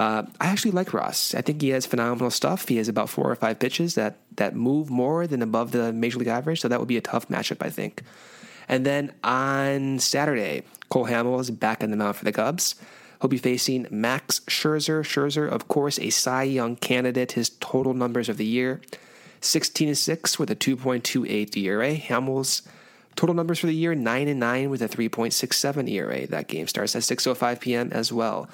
[0.00, 1.34] Uh, I actually like Ross.
[1.34, 2.66] I think he has phenomenal stuff.
[2.66, 6.18] He has about four or five pitches that that move more than above the major
[6.18, 8.02] league average, so that would be a tough matchup, I think.
[8.66, 12.76] And then on Saturday, Cole Hamels is back in the mound for the Cubs.
[13.20, 15.02] He'll be facing Max Scherzer.
[15.02, 17.32] Scherzer, of course, a Cy Young candidate.
[17.32, 18.80] His total numbers of the year
[19.42, 21.94] 16 and 6 with a 2.28 ERA.
[21.94, 22.66] Hamels
[23.16, 26.26] total numbers for the year 9 and 9 with a 3.67 ERA.
[26.26, 27.90] That game starts at 6:05 p.m.
[27.92, 28.48] as well.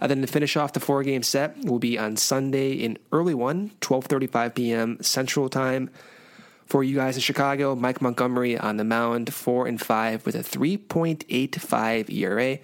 [0.00, 3.34] And then to finish off the four game set will be on Sunday in early
[3.34, 5.02] one, 12:35 p.m.
[5.02, 5.90] Central Time.
[6.66, 10.38] For you guys in Chicago, Mike Montgomery on the mound, four and five with a
[10.38, 12.58] 3.85 ERA.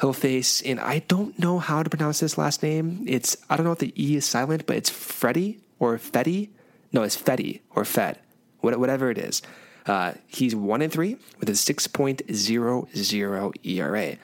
[0.00, 3.04] He'll face, and I don't know how to pronounce this last name.
[3.06, 6.48] It's I don't know if the E is silent, but it's Freddy or Fetty.
[6.92, 8.18] No, it's Fetty or Fed,
[8.60, 9.42] whatever it is.
[9.86, 14.16] Uh, he's one and three with a 6.00 ERA.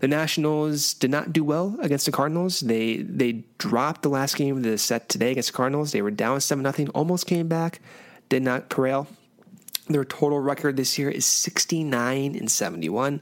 [0.00, 2.60] The Nationals did not do well against the Cardinals.
[2.60, 5.92] They they dropped the last game of the set today against the Cardinals.
[5.92, 7.80] They were down seven nothing, almost came back,
[8.30, 9.06] did not prevail.
[9.88, 13.20] Their total record this year is 69 and 71.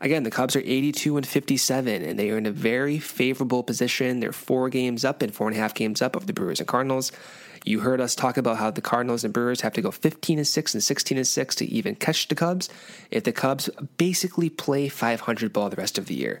[0.00, 4.20] Again, the Cubs are 82 and 57, and they are in a very favorable position.
[4.20, 6.68] They're four games up and four and a half games up of the Brewers and
[6.68, 7.12] Cardinals.
[7.64, 10.46] You heard us talk about how the Cardinals and Brewers have to go 15 and
[10.46, 12.68] 6 and 16 and 6 to even catch the Cubs
[13.10, 16.40] if the Cubs basically play 500 ball the rest of the year.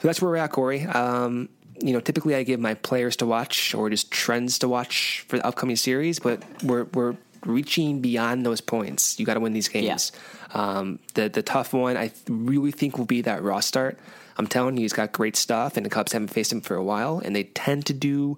[0.00, 0.84] So that's where we're at, Corey.
[0.84, 1.48] Um,
[1.80, 5.38] you know, typically I give my players to watch or just trends to watch for
[5.38, 9.18] the upcoming series, but we're we're reaching beyond those points.
[9.18, 10.12] You got to win these games.
[10.54, 10.78] Yeah.
[10.78, 13.98] Um, the the tough one I really think will be that Ross start.
[14.38, 16.84] I'm telling you, he's got great stuff, and the Cubs haven't faced him for a
[16.84, 18.36] while, and they tend to do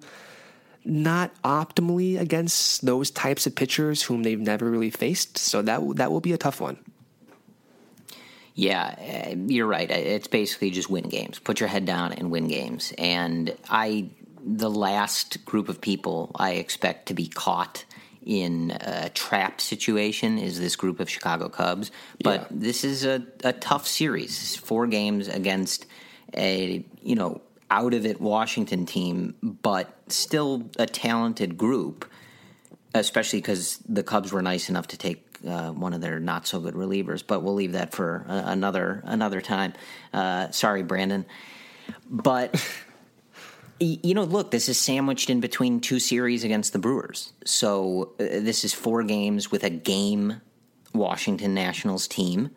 [0.85, 5.37] not optimally against those types of pitchers whom they've never really faced.
[5.37, 6.77] So that that will be a tough one.
[8.59, 9.89] Yeah, eh, you're right.
[9.89, 11.39] It's basically just win games.
[11.39, 12.93] Put your head down and win games.
[12.97, 14.09] And I,
[14.43, 17.85] the last group of people I expect to be caught
[18.25, 21.91] in a trap situation is this group of Chicago Cubs.
[22.23, 22.47] But yeah.
[22.51, 24.55] this is a, a tough series.
[24.55, 25.85] Four games against
[26.35, 27.41] a you know
[27.71, 32.09] out of it Washington team, but still a talented group,
[32.93, 36.59] especially because the Cubs were nice enough to take uh, one of their not so
[36.59, 37.23] good relievers.
[37.25, 39.73] But we'll leave that for uh, another another time.
[40.13, 41.25] Uh, sorry, Brandon,
[42.09, 42.55] but.
[43.79, 47.33] you know, look, this is sandwiched in between two series against the Brewers.
[47.45, 50.41] So uh, this is four games with a game
[50.93, 52.51] Washington Nationals team.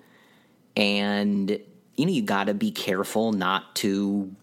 [0.77, 1.51] And,
[1.97, 4.35] you know, you got to be careful not to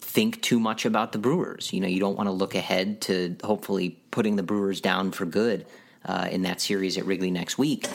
[0.00, 1.72] think too much about the Brewers.
[1.72, 5.24] You know, you don't want to look ahead to hopefully putting the Brewers down for
[5.24, 5.66] good
[6.04, 7.88] uh, in that series at Wrigley next week.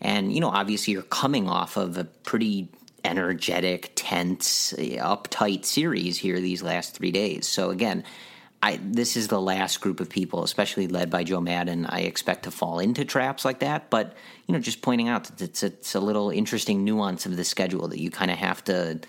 [0.00, 2.68] And, you know, obviously you're coming off of a pretty
[3.06, 7.46] energetic, tense, uptight series here these last three days.
[7.48, 8.04] So, again,
[8.62, 12.44] I, this is the last group of people, especially led by Joe Maddon, I expect
[12.44, 13.90] to fall into traps like that.
[13.90, 17.44] But, you know, just pointing out that it's, it's a little interesting nuance of the
[17.44, 19.00] schedule that you kind of have to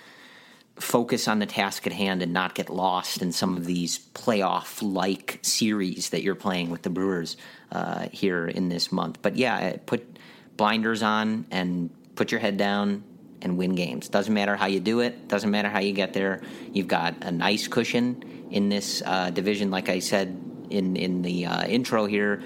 [0.75, 4.79] focus on the task at hand and not get lost in some of these playoff
[4.81, 7.35] like series that you're playing with the Brewers
[7.71, 9.19] uh, here in this month.
[9.21, 10.19] But yeah, put
[10.55, 13.03] blinders on and put your head down
[13.41, 14.09] and win games.
[14.09, 16.41] Doesn't matter how you do it, doesn't matter how you get there.
[16.73, 21.45] You've got a nice cushion in this uh, division, like I said in, in the
[21.45, 22.41] uh, intro here.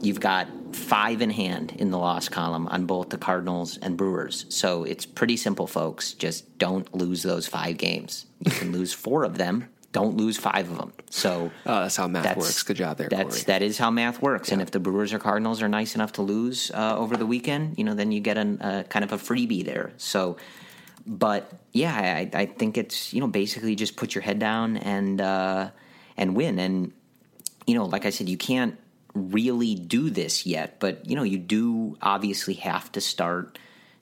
[0.00, 4.46] You've got five in hand in the loss column on both the Cardinals and Brewers.
[4.48, 6.14] So it's pretty simple, folks.
[6.14, 8.26] Just don't lose those five games.
[8.40, 9.68] You can lose four of them.
[9.92, 10.92] Don't lose five of them.
[11.10, 12.62] So oh, that's how math that's, works.
[12.62, 13.08] Good job there.
[13.08, 13.44] That's Corey.
[13.46, 14.48] that is how math works.
[14.48, 14.54] Yeah.
[14.54, 17.76] And if the Brewers or Cardinals are nice enough to lose uh, over the weekend,
[17.76, 19.92] you know, then you get a uh, kind of a freebie there.
[19.96, 20.36] So,
[21.04, 25.20] but yeah, I, I, think it's you know basically just put your head down and
[25.20, 25.70] uh,
[26.16, 26.60] and win.
[26.60, 26.92] And
[27.66, 28.78] you know, like I said, you can't
[29.12, 33.58] really do this yet, but you know, you do obviously have to start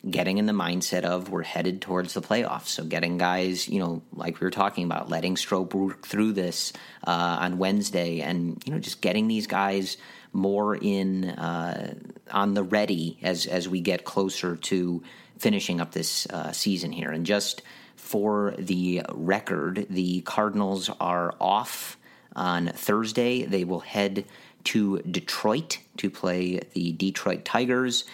[0.08, 2.68] getting in the mindset of we're headed towards the playoffs.
[2.68, 6.72] So getting guys, you know, like we were talking about, letting Strop work through this
[7.06, 9.96] uh, on Wednesday, and you know, just getting these guys
[10.32, 11.94] more in uh,
[12.30, 15.02] on the ready as as we get closer to
[15.38, 17.10] finishing up this uh, season here.
[17.10, 17.62] And just
[17.96, 21.98] for the record, the Cardinals are off
[22.34, 23.44] on Thursday.
[23.44, 24.24] They will head
[24.64, 28.04] to Detroit to play the Detroit Tigers,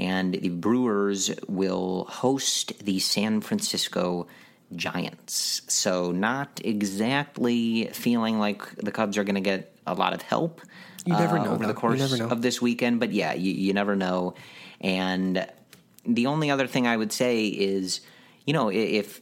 [0.00, 4.26] and the Brewers will host the San Francisco
[4.74, 5.60] Giants.
[5.68, 10.62] So, not exactly feeling like the Cubs are going to get a lot of help.
[11.04, 13.94] You never uh, know over the course of this weekend, but yeah, you, you never
[13.94, 14.34] know.
[14.80, 15.46] And
[16.06, 18.00] the only other thing I would say is,
[18.46, 19.20] you know, if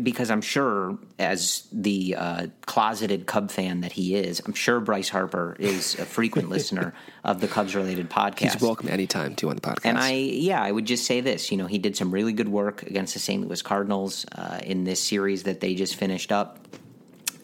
[0.00, 5.08] because I'm sure, as the uh, closeted Cub fan that he is, I'm sure Bryce
[5.08, 6.94] Harper is a frequent listener
[7.24, 8.52] of the Cubs related podcast.
[8.52, 9.80] He's welcome anytime to on the podcast.
[9.84, 11.50] And I, yeah, I would just say this.
[11.50, 13.44] You know, he did some really good work against the St.
[13.44, 16.60] Louis Cardinals uh, in this series that they just finished up.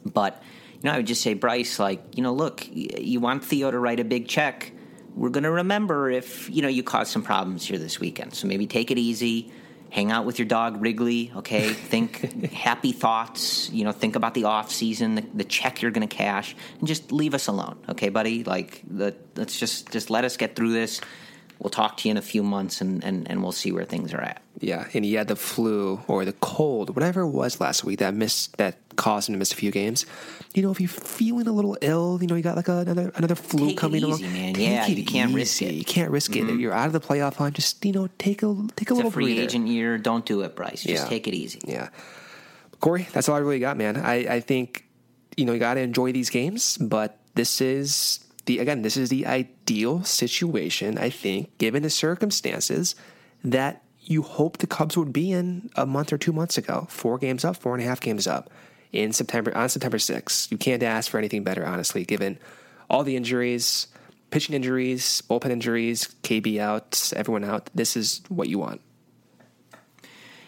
[0.04, 0.40] But
[0.74, 3.78] you know, I would just say, Bryce, like, you know, look, you want Theo to
[3.78, 4.72] write a big check.
[5.16, 8.34] We're going to remember if you know you caused some problems here this weekend.
[8.34, 9.52] So maybe take it easy
[9.90, 11.32] hang out with your dog Wrigley.
[11.36, 13.70] Okay, think happy thoughts.
[13.70, 16.88] You know, think about the off season, the, the check you're going to cash, and
[16.88, 17.78] just leave us alone.
[17.88, 18.44] Okay, buddy.
[18.44, 21.00] Like, the, let's just just let us get through this.
[21.58, 24.14] We'll talk to you in a few months, and, and, and we'll see where things
[24.14, 24.40] are at.
[24.60, 28.14] Yeah, and he had the flu or the cold, whatever it was last week that
[28.14, 30.04] missed that caused him to miss a few games.
[30.54, 33.10] You know, if you're feeling a little ill, you know, you got like a, another
[33.16, 34.32] another flu Take coming it easy, along.
[34.34, 34.54] man.
[34.54, 35.36] Take yeah, it you can't easy.
[35.36, 35.74] risk it.
[35.74, 36.50] You can't risk mm-hmm.
[36.50, 36.60] it.
[36.60, 37.52] You're out of the playoff line.
[37.52, 39.42] Just you know, take a take a It's little a free breather.
[39.42, 39.96] agent year.
[39.98, 40.82] Don't do it, Bryce.
[40.82, 41.08] Just Yeah.
[41.08, 41.60] take it easy.
[41.66, 41.88] Yeah,
[42.80, 43.96] Corey, that's all I really got, man.
[43.96, 44.84] I I think
[45.36, 49.08] you know you got to enjoy these games, but this is the again this is
[49.08, 50.98] the ideal situation.
[50.98, 52.94] I think, given the circumstances
[53.44, 56.86] that you hope the Cubs would be in a month or two months ago.
[56.90, 58.50] Four games up, four and a half games up
[58.92, 60.50] in September on September 6th.
[60.50, 62.38] You can't ask for anything better, honestly, given
[62.88, 63.86] all the injuries,
[64.30, 67.70] pitching injuries, bullpen injuries, KB out, everyone out.
[67.74, 68.80] This is what you want.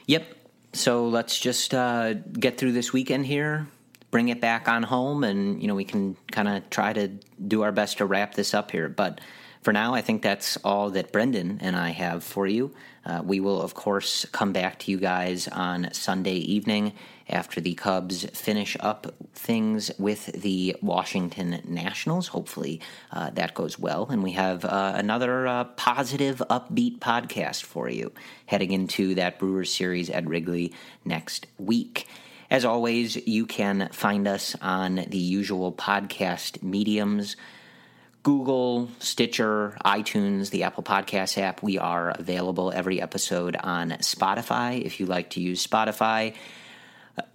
[0.06, 0.26] Yep.
[0.72, 3.68] So let's just uh, get through this weekend here,
[4.10, 7.08] bring it back on home, and you know we can kind of try to
[7.46, 8.88] do our best to wrap this up here.
[8.88, 9.20] But
[9.62, 12.74] for now, I think that's all that Brendan and I have for you.
[13.04, 16.94] Uh, we will, of course, come back to you guys on Sunday evening
[17.28, 22.28] after the Cubs finish up things with the Washington Nationals.
[22.28, 24.08] Hopefully, uh, that goes well.
[24.10, 28.12] And we have uh, another uh, positive, upbeat podcast for you
[28.46, 30.72] heading into that Brewers series at Wrigley
[31.04, 32.06] next week.
[32.50, 37.36] As always, you can find us on the usual podcast mediums.
[38.22, 41.62] Google, Stitcher, iTunes, the Apple Podcast app.
[41.62, 46.34] We are available every episode on Spotify if you like to use Spotify.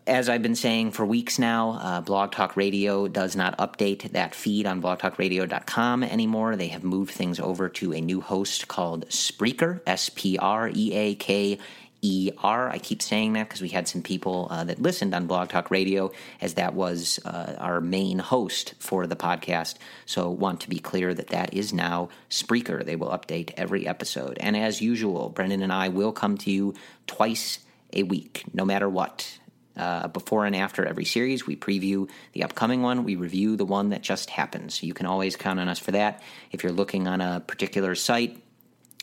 [0.07, 4.33] As I've been saying for weeks now, uh, Blog Talk Radio does not update that
[4.33, 6.55] feed on blogtalkradio.com anymore.
[6.55, 10.93] They have moved things over to a new host called Spreaker, S P R E
[10.93, 11.59] A K
[12.01, 12.69] E R.
[12.69, 15.69] I keep saying that because we had some people uh, that listened on Blog Talk
[15.69, 19.75] Radio, as that was uh, our main host for the podcast.
[20.05, 22.83] So, want to be clear that that is now Spreaker.
[22.83, 24.37] They will update every episode.
[24.39, 26.73] And as usual, Brendan and I will come to you
[27.07, 27.59] twice
[27.91, 29.37] a week, no matter what.
[29.77, 33.03] Uh, before and after every series, we preview the upcoming one.
[33.03, 34.73] We review the one that just happened.
[34.73, 36.21] So you can always count on us for that.
[36.51, 38.41] If you're looking on a particular site,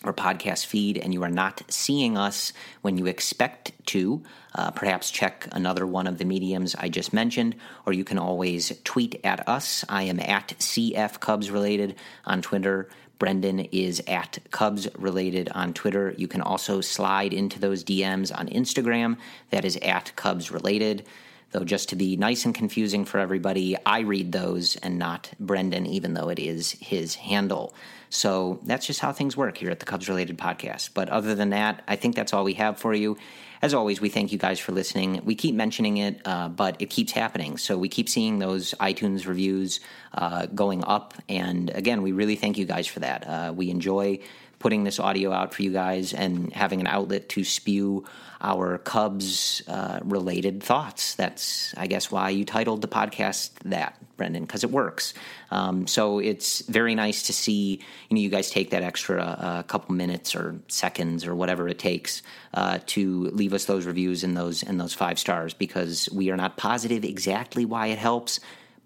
[0.05, 2.53] or podcast feed and you are not seeing us
[2.83, 4.23] when you expect to,
[4.55, 7.57] uh, perhaps check another one of the mediums I just mentioned,
[7.87, 9.85] or you can always tweet at us.
[9.89, 12.89] I am at CF Cubs Related on Twitter.
[13.19, 16.15] Brendan is at Cubs Related on Twitter.
[16.17, 19.17] You can also slide into those DMs on Instagram.
[19.51, 21.07] That is at Cubs Related.
[21.53, 25.87] Though, just to be nice and confusing for everybody, I read those and not Brendan,
[25.87, 27.75] even though it is his handle.
[28.11, 30.91] So that's just how things work here at the Cubs Related Podcast.
[30.95, 33.17] But other than that, I think that's all we have for you.
[33.65, 35.23] As always, we thank you guys for listening.
[35.25, 37.57] We keep mentioning it, uh, but it keeps happening.
[37.57, 39.81] So we keep seeing those iTunes reviews
[40.13, 41.15] uh, going up.
[41.31, 43.27] And again, we really thank you guys for that.
[43.27, 44.19] Uh, we enjoy
[44.65, 48.03] putting this audio out for you guys and having an outlet to spew
[48.41, 51.17] our Cubs uh, related thoughts.
[51.17, 55.13] That's, I guess, why you titled the podcast that, Brendan, because it works.
[55.51, 59.63] Um, so it's very nice to see you know you guys take that extra uh,
[59.65, 62.23] couple minutes or seconds or whatever it takes
[62.55, 66.39] uh, to leave us those reviews and those and those five stars because we are
[66.39, 68.41] not positive exactly why it helps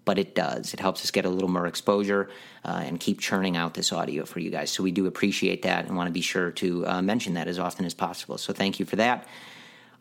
[0.09, 0.73] but it does.
[0.73, 2.31] It helps us get a little more exposure
[2.65, 4.71] uh, and keep churning out this audio for you guys.
[4.71, 7.59] So we do appreciate that and want to be sure to uh, mention that as
[7.59, 8.39] often as possible.
[8.39, 9.27] So thank you for that.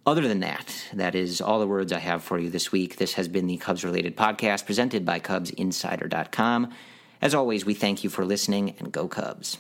[0.07, 2.97] Other than that, that is all the words I have for you this week.
[2.97, 6.73] This has been the Cubs related podcast presented by CubsInsider.com.
[7.21, 9.59] As always, we thank you for listening and go Cubs.